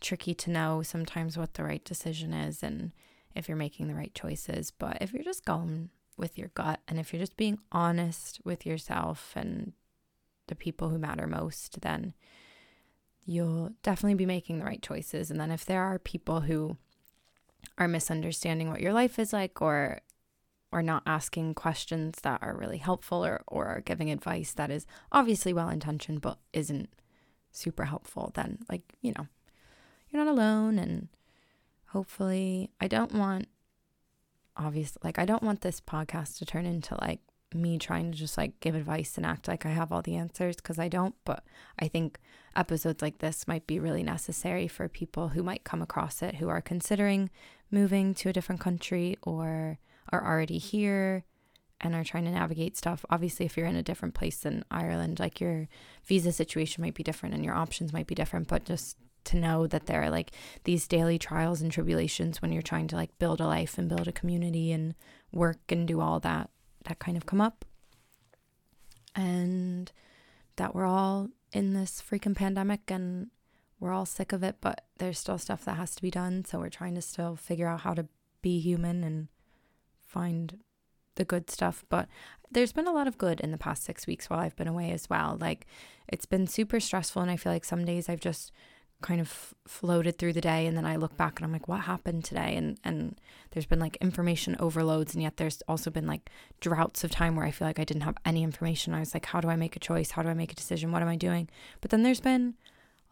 tricky 0.00 0.34
to 0.34 0.50
know 0.50 0.82
sometimes 0.82 1.36
what 1.36 1.54
the 1.54 1.64
right 1.64 1.84
decision 1.84 2.32
is 2.32 2.62
and 2.62 2.92
if 3.34 3.48
you're 3.48 3.56
making 3.56 3.88
the 3.88 3.94
right 3.94 4.14
choices. 4.14 4.70
But 4.70 4.98
if 5.00 5.12
you're 5.12 5.22
just 5.22 5.44
going 5.44 5.90
with 6.16 6.36
your 6.36 6.48
gut 6.48 6.80
and 6.88 6.98
if 6.98 7.12
you're 7.12 7.20
just 7.20 7.36
being 7.36 7.58
honest 7.72 8.40
with 8.44 8.66
yourself 8.66 9.32
and 9.34 9.72
the 10.48 10.54
people 10.54 10.88
who 10.88 10.98
matter 10.98 11.26
most, 11.26 11.80
then 11.80 12.14
you'll 13.24 13.70
definitely 13.82 14.14
be 14.14 14.26
making 14.26 14.58
the 14.58 14.64
right 14.64 14.82
choices. 14.82 15.30
And 15.30 15.40
then 15.40 15.50
if 15.50 15.64
there 15.64 15.82
are 15.82 15.98
people 15.98 16.40
who 16.40 16.76
are 17.78 17.88
misunderstanding 17.88 18.68
what 18.68 18.80
your 18.80 18.92
life 18.92 19.18
is 19.18 19.32
like 19.32 19.62
or 19.62 20.00
or 20.72 20.82
not 20.82 21.02
asking 21.06 21.54
questions 21.54 22.16
that 22.22 22.42
are 22.42 22.56
really 22.56 22.78
helpful 22.78 23.24
or, 23.24 23.42
or 23.48 23.82
giving 23.84 24.10
advice 24.10 24.52
that 24.52 24.70
is 24.70 24.86
obviously 25.10 25.52
well 25.52 25.68
intentioned 25.68 26.20
but 26.20 26.38
isn't 26.52 26.88
super 27.52 27.84
helpful, 27.84 28.30
then, 28.34 28.58
like, 28.68 28.94
you 29.00 29.12
know, 29.16 29.26
you're 30.08 30.24
not 30.24 30.30
alone. 30.30 30.78
And 30.78 31.08
hopefully, 31.86 32.70
I 32.80 32.88
don't 32.88 33.12
want, 33.12 33.48
obviously, 34.56 35.00
like, 35.02 35.18
I 35.18 35.24
don't 35.24 35.42
want 35.42 35.62
this 35.62 35.80
podcast 35.80 36.38
to 36.38 36.46
turn 36.46 36.66
into 36.66 36.96
like 37.00 37.20
me 37.52 37.78
trying 37.78 38.12
to 38.12 38.18
just 38.18 38.38
like 38.38 38.60
give 38.60 38.74
advice 38.76 39.16
and 39.16 39.26
act 39.26 39.48
like 39.48 39.66
I 39.66 39.70
have 39.70 39.90
all 39.90 40.02
the 40.02 40.16
answers 40.16 40.56
because 40.56 40.78
I 40.78 40.88
don't. 40.88 41.14
But 41.24 41.44
I 41.78 41.88
think 41.88 42.18
episodes 42.54 43.02
like 43.02 43.18
this 43.18 43.48
might 43.48 43.66
be 43.66 43.78
really 43.78 44.02
necessary 44.02 44.68
for 44.68 44.88
people 44.88 45.28
who 45.28 45.42
might 45.42 45.64
come 45.64 45.82
across 45.82 46.22
it 46.22 46.36
who 46.36 46.48
are 46.48 46.60
considering 46.60 47.30
moving 47.70 48.14
to 48.14 48.28
a 48.28 48.32
different 48.32 48.60
country 48.60 49.16
or 49.22 49.78
are 50.12 50.24
already 50.24 50.58
here 50.58 51.24
and 51.80 51.94
are 51.94 52.04
trying 52.04 52.24
to 52.24 52.30
navigate 52.30 52.76
stuff. 52.76 53.04
Obviously, 53.10 53.46
if 53.46 53.56
you're 53.56 53.66
in 53.66 53.76
a 53.76 53.82
different 53.82 54.14
place 54.14 54.38
than 54.38 54.64
Ireland, 54.70 55.18
like 55.18 55.40
your 55.40 55.68
visa 56.04 56.32
situation 56.32 56.82
might 56.82 56.94
be 56.94 57.02
different 57.02 57.34
and 57.34 57.44
your 57.44 57.54
options 57.54 57.92
might 57.92 58.06
be 58.06 58.14
different, 58.14 58.48
but 58.48 58.64
just 58.64 58.96
to 59.24 59.36
know 59.36 59.66
that 59.66 59.86
there 59.86 60.02
are 60.02 60.10
like 60.10 60.32
these 60.64 60.86
daily 60.86 61.18
trials 61.18 61.60
and 61.60 61.70
tribulations 61.70 62.40
when 62.40 62.52
you're 62.52 62.62
trying 62.62 62.88
to 62.88 62.96
like 62.96 63.18
build 63.18 63.40
a 63.40 63.46
life 63.46 63.76
and 63.78 63.88
build 63.88 64.08
a 64.08 64.12
community 64.12 64.72
and 64.72 64.94
work 65.32 65.60
and 65.68 65.86
do 65.86 66.00
all 66.00 66.20
that 66.20 66.50
that 66.84 66.98
kind 66.98 67.16
of 67.16 67.26
come 67.26 67.40
up. 67.40 67.64
And 69.14 69.90
that 70.56 70.74
we're 70.74 70.86
all 70.86 71.28
in 71.52 71.74
this 71.74 72.02
freaking 72.02 72.36
pandemic 72.36 72.90
and 72.90 73.28
we're 73.78 73.92
all 73.92 74.06
sick 74.06 74.32
of 74.32 74.42
it, 74.42 74.56
but 74.60 74.84
there's 74.98 75.18
still 75.18 75.38
stuff 75.38 75.64
that 75.64 75.76
has 75.76 75.94
to 75.94 76.02
be 76.02 76.10
done. 76.10 76.44
So 76.44 76.58
we're 76.58 76.68
trying 76.68 76.94
to 76.94 77.02
still 77.02 77.34
figure 77.34 77.66
out 77.66 77.80
how 77.80 77.94
to 77.94 78.06
be 78.42 78.60
human 78.60 79.02
and 79.02 79.28
find 80.10 80.58
the 81.16 81.24
good 81.24 81.50
stuff. 81.50 81.84
But 81.88 82.08
there's 82.50 82.72
been 82.72 82.86
a 82.86 82.92
lot 82.92 83.06
of 83.06 83.18
good 83.18 83.40
in 83.40 83.52
the 83.52 83.58
past 83.58 83.84
six 83.84 84.06
weeks 84.06 84.28
while 84.28 84.40
I've 84.40 84.56
been 84.56 84.68
away 84.68 84.90
as 84.90 85.08
well. 85.08 85.36
Like 85.40 85.66
it's 86.08 86.26
been 86.26 86.46
super 86.46 86.80
stressful, 86.80 87.22
and 87.22 87.30
I 87.30 87.36
feel 87.36 87.52
like 87.52 87.64
some 87.64 87.84
days 87.84 88.08
I've 88.08 88.20
just 88.20 88.52
kind 89.02 89.20
of 89.20 89.54
floated 89.66 90.18
through 90.18 90.34
the 90.34 90.40
day 90.42 90.66
and 90.66 90.76
then 90.76 90.84
I 90.84 90.96
look 90.96 91.16
back 91.16 91.38
and 91.38 91.46
I'm 91.46 91.52
like 91.52 91.68
what 91.68 91.80
happened 91.80 92.22
today 92.22 92.54
and 92.54 92.78
and 92.84 93.18
there's 93.50 93.64
been 93.64 93.78
like 93.78 93.96
information 93.96 94.56
overloads 94.58 95.14
and 95.14 95.22
yet 95.22 95.38
there's 95.38 95.62
also 95.66 95.90
been 95.90 96.06
like 96.06 96.28
droughts 96.60 97.02
of 97.02 97.10
time 97.10 97.34
where 97.34 97.46
I 97.46 97.50
feel 97.50 97.66
like 97.66 97.78
I 97.78 97.84
didn't 97.84 98.02
have 98.02 98.18
any 98.26 98.42
information. 98.42 98.92
I 98.92 99.00
was 99.00 99.14
like 99.14 99.26
how 99.26 99.40
do 99.40 99.48
I 99.48 99.56
make 99.56 99.74
a 99.74 99.80
choice? 99.80 100.10
How 100.10 100.22
do 100.22 100.28
I 100.28 100.34
make 100.34 100.52
a 100.52 100.56
decision? 100.56 100.92
What 100.92 101.02
am 101.02 101.08
I 101.08 101.16
doing? 101.16 101.48
But 101.80 101.90
then 101.90 102.02
there's 102.02 102.20
been 102.20 102.56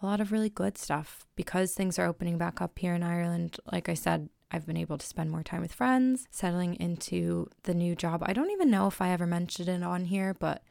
a 0.03 0.07
lot 0.07 0.21
of 0.21 0.31
really 0.31 0.51
good 0.51 0.79
stuff 0.79 1.27
because 1.37 1.73
things 1.73 1.99
are 1.99 2.07
opening 2.07 2.39
back 2.39 2.61
up 2.61 2.79
here 2.79 2.95
in 2.95 3.03
Ireland. 3.03 3.57
Like 3.73 3.89
I 3.89 3.95
said, 3.95 4.29
I've 4.51 4.67
been 4.67 4.77
able 4.77 4.99
to 4.99 5.07
spend 5.07 5.31
more 5.31 5.43
time 5.43 5.61
with 5.61 5.73
friends, 5.73 6.27
settling 6.31 6.75
into 6.77 7.51
the 7.65 7.75
new 7.75 7.95
job. 7.95 8.23
I 8.25 8.33
don't 8.33 8.51
even 8.51 8.71
know 8.71 8.87
if 8.87 9.03
I 9.03 9.11
ever 9.11 9.27
mentioned 9.27 9.69
it 9.69 9.83
on 9.83 10.07
here, 10.07 10.35
but 10.35 10.63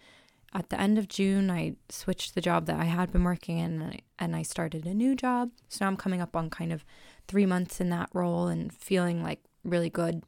at 0.53 0.69
the 0.69 0.79
end 0.79 0.97
of 0.97 1.07
June, 1.07 1.51
I 1.51 1.75
switched 1.89 2.33
the 2.33 2.41
job 2.41 2.65
that 2.65 2.79
I 2.79 2.85
had 2.85 3.11
been 3.11 3.23
working 3.23 3.59
in 3.59 3.81
and 3.81 3.83
I, 3.83 3.99
and 4.17 4.35
I 4.35 4.41
started 4.41 4.85
a 4.85 4.93
new 4.93 5.15
job. 5.15 5.51
So 5.69 5.85
now 5.85 5.89
I'm 5.89 5.97
coming 5.97 6.21
up 6.21 6.35
on 6.35 6.49
kind 6.49 6.73
of 6.73 6.83
three 7.27 7.45
months 7.45 7.79
in 7.79 7.89
that 7.89 8.09
role 8.13 8.47
and 8.47 8.73
feeling 8.73 9.21
like 9.21 9.41
really 9.63 9.89
good 9.89 10.23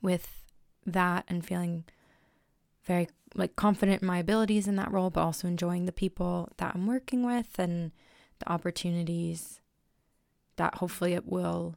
with 0.00 0.42
that 0.86 1.24
and 1.28 1.44
feeling 1.44 1.84
very 2.84 3.08
like 3.34 3.56
confident 3.56 4.00
in 4.00 4.06
my 4.06 4.18
abilities 4.18 4.66
in 4.66 4.76
that 4.76 4.92
role, 4.92 5.10
but 5.10 5.20
also 5.20 5.48
enjoying 5.48 5.84
the 5.84 5.92
people 5.92 6.48
that 6.56 6.74
I'm 6.74 6.86
working 6.86 7.26
with 7.26 7.58
and 7.58 7.92
the 8.38 8.50
opportunities 8.50 9.60
that 10.56 10.76
hopefully 10.76 11.12
it 11.12 11.26
will 11.26 11.74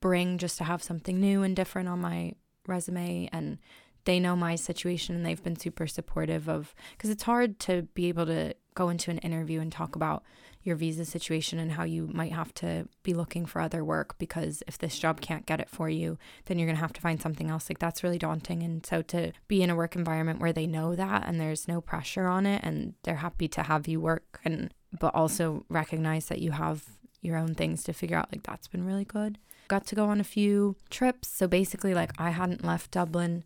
bring 0.00 0.38
just 0.38 0.58
to 0.58 0.64
have 0.64 0.82
something 0.82 1.20
new 1.20 1.42
and 1.42 1.54
different 1.56 1.88
on 1.88 2.00
my 2.00 2.32
resume 2.66 3.28
and 3.32 3.58
they 4.04 4.18
know 4.18 4.34
my 4.34 4.54
situation 4.54 5.14
and 5.14 5.26
they've 5.26 5.42
been 5.42 5.56
super 5.56 5.86
supportive 5.86 6.48
of 6.48 6.74
because 6.92 7.10
it's 7.10 7.24
hard 7.24 7.58
to 7.58 7.82
be 7.94 8.08
able 8.08 8.26
to 8.26 8.54
go 8.74 8.88
into 8.88 9.10
an 9.10 9.18
interview 9.18 9.60
and 9.60 9.72
talk 9.72 9.94
about 9.94 10.22
your 10.62 10.76
visa 10.76 11.04
situation 11.04 11.58
and 11.58 11.72
how 11.72 11.84
you 11.84 12.08
might 12.12 12.32
have 12.32 12.52
to 12.52 12.86
be 13.02 13.14
looking 13.14 13.46
for 13.46 13.60
other 13.60 13.84
work 13.84 14.18
because 14.18 14.62
if 14.66 14.78
this 14.78 14.98
job 14.98 15.20
can't 15.20 15.46
get 15.46 15.60
it 15.60 15.70
for 15.70 15.88
you 15.88 16.18
then 16.46 16.58
you're 16.58 16.66
going 16.66 16.76
to 16.76 16.80
have 16.82 16.92
to 16.92 17.00
find 17.00 17.20
something 17.20 17.50
else. 17.50 17.68
Like 17.68 17.78
that's 17.78 18.02
really 18.02 18.18
daunting. 18.18 18.62
And 18.62 18.84
so 18.84 19.02
to 19.02 19.32
be 19.48 19.62
in 19.62 19.70
a 19.70 19.76
work 19.76 19.96
environment 19.96 20.40
where 20.40 20.52
they 20.52 20.66
know 20.66 20.94
that 20.94 21.26
and 21.26 21.40
there's 21.40 21.66
no 21.66 21.80
pressure 21.80 22.26
on 22.26 22.46
it 22.46 22.62
and 22.62 22.94
they're 23.02 23.16
happy 23.16 23.48
to 23.48 23.62
have 23.62 23.88
you 23.88 24.00
work 24.00 24.40
and 24.44 24.72
but 24.98 25.14
also 25.14 25.64
recognize 25.68 26.26
that 26.26 26.40
you 26.40 26.50
have 26.50 26.84
your 27.22 27.36
own 27.36 27.54
things 27.54 27.82
to 27.84 27.92
figure 27.92 28.16
out 28.16 28.32
like 28.32 28.42
that's 28.42 28.66
been 28.68 28.84
really 28.84 29.04
good 29.04 29.38
got 29.70 29.86
to 29.86 29.94
go 29.94 30.06
on 30.06 30.20
a 30.20 30.24
few 30.24 30.76
trips. 30.90 31.28
So 31.28 31.48
basically, 31.48 31.94
like, 31.94 32.12
I 32.18 32.30
hadn't 32.30 32.64
left 32.64 32.90
Dublin 32.90 33.44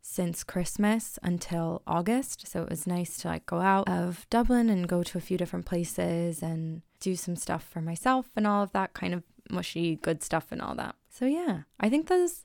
since 0.00 0.44
Christmas 0.44 1.18
until 1.22 1.82
August. 1.86 2.46
So 2.46 2.62
it 2.62 2.70
was 2.70 2.86
nice 2.86 3.18
to 3.18 3.28
like 3.28 3.44
go 3.44 3.60
out 3.60 3.88
of 3.88 4.24
Dublin 4.30 4.70
and 4.70 4.88
go 4.88 5.02
to 5.02 5.18
a 5.18 5.20
few 5.20 5.36
different 5.36 5.66
places 5.66 6.42
and 6.42 6.82
do 7.00 7.16
some 7.16 7.34
stuff 7.34 7.64
for 7.64 7.80
myself 7.80 8.30
and 8.36 8.46
all 8.46 8.62
of 8.62 8.72
that 8.72 8.94
kind 8.94 9.12
of 9.12 9.24
mushy 9.50 9.96
good 9.96 10.22
stuff 10.22 10.52
and 10.52 10.62
all 10.62 10.76
that. 10.76 10.94
So 11.10 11.26
yeah, 11.26 11.62
I 11.80 11.88
think 11.88 12.06
those 12.06 12.44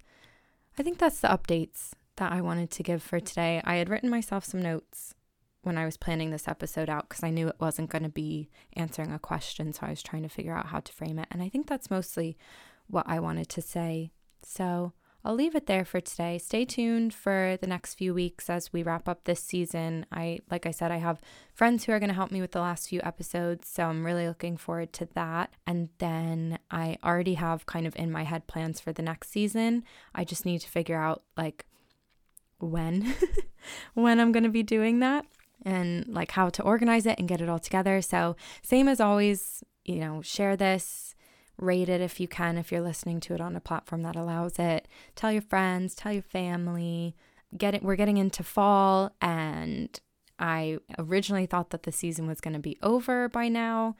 I 0.78 0.82
think 0.82 0.98
that's 0.98 1.20
the 1.20 1.28
updates 1.28 1.92
that 2.16 2.32
I 2.32 2.42
wanted 2.42 2.72
to 2.72 2.84
give 2.84 3.04
for 3.04 3.20
today. 3.20 3.62
I 3.64 3.76
had 3.76 3.90
written 3.90 4.10
myself 4.10 4.44
some 4.44 4.62
notes 4.62 5.14
when 5.62 5.78
I 5.78 5.86
was 5.86 5.98
planning 5.98 6.32
this 6.32 6.48
episode 6.48 6.90
out 6.90 7.10
because 7.10 7.24
I 7.24 7.30
knew 7.30 7.48
it 7.48 7.60
wasn't 7.60 7.92
going 7.92 8.04
to 8.04 8.10
be 8.10 8.50
answering 8.74 9.12
a 9.12 9.20
question. 9.20 9.72
So 9.72 9.86
I 9.86 9.92
was 9.92 10.02
trying 10.02 10.24
to 10.24 10.30
figure 10.30 10.58
out 10.58 10.68
how 10.68 10.80
to 10.80 10.94
frame 10.94 11.20
it. 11.20 11.28
And 11.30 11.44
I 11.44 11.50
think 11.50 11.68
that's 11.68 11.92
mostly 11.92 12.38
what 12.92 13.06
I 13.08 13.20
wanted 13.20 13.50
to 13.50 13.62
say. 13.62 14.12
So 14.44 14.94
I'll 15.24 15.36
leave 15.36 15.56
it 15.56 15.68
there 15.68 15.86
for 15.86 16.02
today. 16.02 16.40
Stay 16.40 16.66
tuned 16.66 17.14
for 17.14 17.58
the 17.62 17.68
next 17.68 17.96
few 17.96 18.14
weeks 18.14 18.50
as 18.50 18.74
we 18.74 18.82
wrap 18.82 19.08
up 19.08 19.24
this 19.24 19.42
season. 19.42 20.06
I 20.12 20.40
like 20.50 20.66
I 20.66 20.72
said 20.72 20.92
I 20.92 20.98
have 20.98 21.22
friends 21.54 21.84
who 21.84 21.92
are 21.92 22.00
going 22.00 22.10
to 22.10 22.16
help 22.16 22.32
me 22.32 22.42
with 22.42 22.52
the 22.52 22.62
last 22.62 22.90
few 22.90 23.02
episodes, 23.04 23.68
so 23.68 23.84
I'm 23.84 24.04
really 24.04 24.28
looking 24.28 24.58
forward 24.58 24.94
to 24.94 25.08
that. 25.14 25.54
And 25.68 25.90
then 26.00 26.58
I 26.72 26.98
already 27.04 27.36
have 27.36 27.68
kind 27.68 27.86
of 27.86 27.96
in 27.96 28.12
my 28.12 28.24
head 28.24 28.48
plans 28.48 28.80
for 28.80 28.92
the 28.92 29.04
next 29.04 29.30
season. 29.30 29.84
I 30.16 30.24
just 30.24 30.46
need 30.46 30.60
to 30.62 30.70
figure 30.70 30.98
out 30.98 31.22
like 31.38 31.66
when 32.60 33.14
when 33.94 34.20
I'm 34.20 34.32
going 34.32 34.44
to 34.44 34.50
be 34.50 34.64
doing 34.64 35.00
that 35.00 35.26
and 35.64 36.08
like 36.08 36.32
how 36.32 36.50
to 36.50 36.64
organize 36.64 37.06
it 37.06 37.20
and 37.20 37.28
get 37.28 37.42
it 37.42 37.50
all 37.50 37.60
together. 37.60 38.02
So, 38.02 38.36
same 38.64 38.88
as 38.88 39.00
always, 39.00 39.64
you 39.86 39.98
know, 39.98 40.24
share 40.24 40.56
this, 40.56 41.11
rate 41.62 41.90
it 41.90 42.02
if 42.02 42.20
you 42.20 42.28
can, 42.28 42.58
if 42.58 42.72
you're 42.72 42.82
listening 42.82 43.20
to 43.22 43.34
it 43.34 43.42
on 43.42 43.56
a 43.56 43.62
platform 43.62 44.04
that 44.04 44.16
allows 44.16 44.60
it. 44.60 44.88
Tell 45.16 45.32
your 45.32 45.42
friends, 45.42 45.96
tell 45.96 46.12
your 46.12 46.22
family. 46.22 47.16
Get 47.58 47.76
it. 47.76 47.84
We're 47.84 47.98
getting 47.98 48.18
into 48.18 48.44
fall, 48.44 49.14
and 49.22 50.00
I 50.40 50.78
originally 50.98 51.46
thought 51.46 51.72
that 51.72 51.84
the 51.84 51.92
season 51.92 52.26
was 52.26 52.40
going 52.40 52.54
to 52.54 52.60
be 52.60 52.78
over 52.82 53.28
by 53.28 53.50
now, 53.50 53.96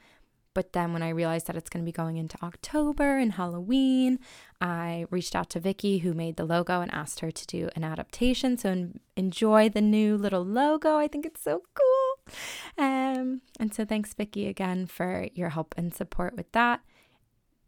but 0.54 0.72
then 0.72 0.92
when 0.92 1.02
I 1.02 1.08
realized 1.10 1.46
that 1.46 1.56
it's 1.56 1.70
going 1.70 1.84
to 1.84 1.88
be 1.88 1.92
going 1.92 2.16
into 2.16 2.36
October 2.42 3.16
and 3.16 3.32
Halloween, 3.32 4.18
I 4.60 5.06
reached 5.10 5.34
out 5.34 5.50
to 5.50 5.60
Vicky, 5.60 5.98
who 5.98 6.12
made 6.12 6.36
the 6.36 6.44
logo, 6.44 6.80
and 6.80 6.92
asked 6.92 7.20
her 7.20 7.30
to 7.30 7.46
do 7.46 7.70
an 7.74 7.84
adaptation. 7.84 8.58
So 8.58 8.88
enjoy 9.16 9.68
the 9.68 9.80
new 9.80 10.16
little 10.16 10.44
logo. 10.44 10.96
I 10.96 11.08
think 11.08 11.24
it's 11.24 11.42
so 11.42 11.62
cool. 11.74 12.34
Um, 12.78 13.40
and 13.58 13.74
so 13.74 13.84
thanks, 13.84 14.14
Vicky, 14.14 14.46
again 14.46 14.86
for 14.86 15.28
your 15.34 15.50
help 15.50 15.74
and 15.76 15.94
support 15.94 16.36
with 16.36 16.50
that. 16.52 16.80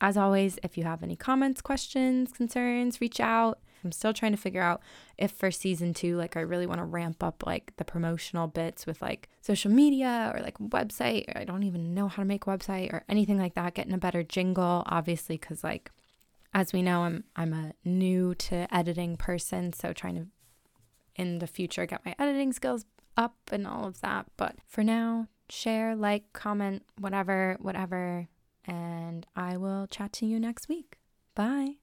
As 0.04 0.18
always, 0.18 0.58
if 0.62 0.76
you 0.76 0.84
have 0.84 1.02
any 1.02 1.16
comments, 1.16 1.62
questions, 1.62 2.30
concerns, 2.30 3.00
reach 3.00 3.20
out. 3.20 3.58
I'm 3.82 3.90
still 3.90 4.12
trying 4.12 4.32
to 4.32 4.38
figure 4.38 4.60
out 4.60 4.82
if 5.16 5.30
for 5.30 5.50
season 5.50 5.94
two, 5.94 6.18
like 6.18 6.36
I 6.36 6.40
really 6.40 6.66
want 6.66 6.80
to 6.80 6.84
ramp 6.84 7.22
up 7.22 7.42
like 7.46 7.72
the 7.78 7.86
promotional 7.86 8.46
bits 8.46 8.84
with 8.84 9.00
like 9.00 9.30
social 9.40 9.70
media 9.70 10.30
or 10.34 10.42
like 10.42 10.58
website. 10.58 11.34
Or 11.34 11.40
I 11.40 11.44
don't 11.44 11.62
even 11.62 11.94
know 11.94 12.08
how 12.08 12.22
to 12.22 12.26
make 12.26 12.46
a 12.46 12.50
website 12.50 12.92
or 12.92 13.02
anything 13.08 13.38
like 13.38 13.54
that. 13.54 13.72
Getting 13.72 13.94
a 13.94 13.98
better 13.98 14.22
jingle, 14.22 14.82
obviously, 14.84 15.38
because 15.38 15.64
like 15.64 15.90
as 16.52 16.74
we 16.74 16.82
know, 16.82 17.04
I'm 17.04 17.24
I'm 17.34 17.54
a 17.54 17.72
new 17.82 18.34
to 18.34 18.66
editing 18.76 19.16
person, 19.16 19.72
so 19.72 19.94
trying 19.94 20.16
to 20.16 20.26
in 21.16 21.38
the 21.38 21.46
future 21.46 21.86
get 21.86 22.04
my 22.04 22.14
editing 22.18 22.52
skills 22.52 22.84
up 23.16 23.36
and 23.50 23.66
all 23.66 23.86
of 23.86 24.02
that. 24.02 24.26
But 24.36 24.56
for 24.66 24.84
now, 24.84 25.28
share, 25.48 25.96
like, 25.96 26.30
comment, 26.34 26.82
whatever, 26.98 27.56
whatever, 27.58 28.28
and 28.66 29.26
I 29.36 29.56
will 29.56 29.86
chat 29.86 30.12
to 30.14 30.26
you 30.26 30.40
next 30.40 30.68
week. 30.68 30.98
Bye. 31.34 31.76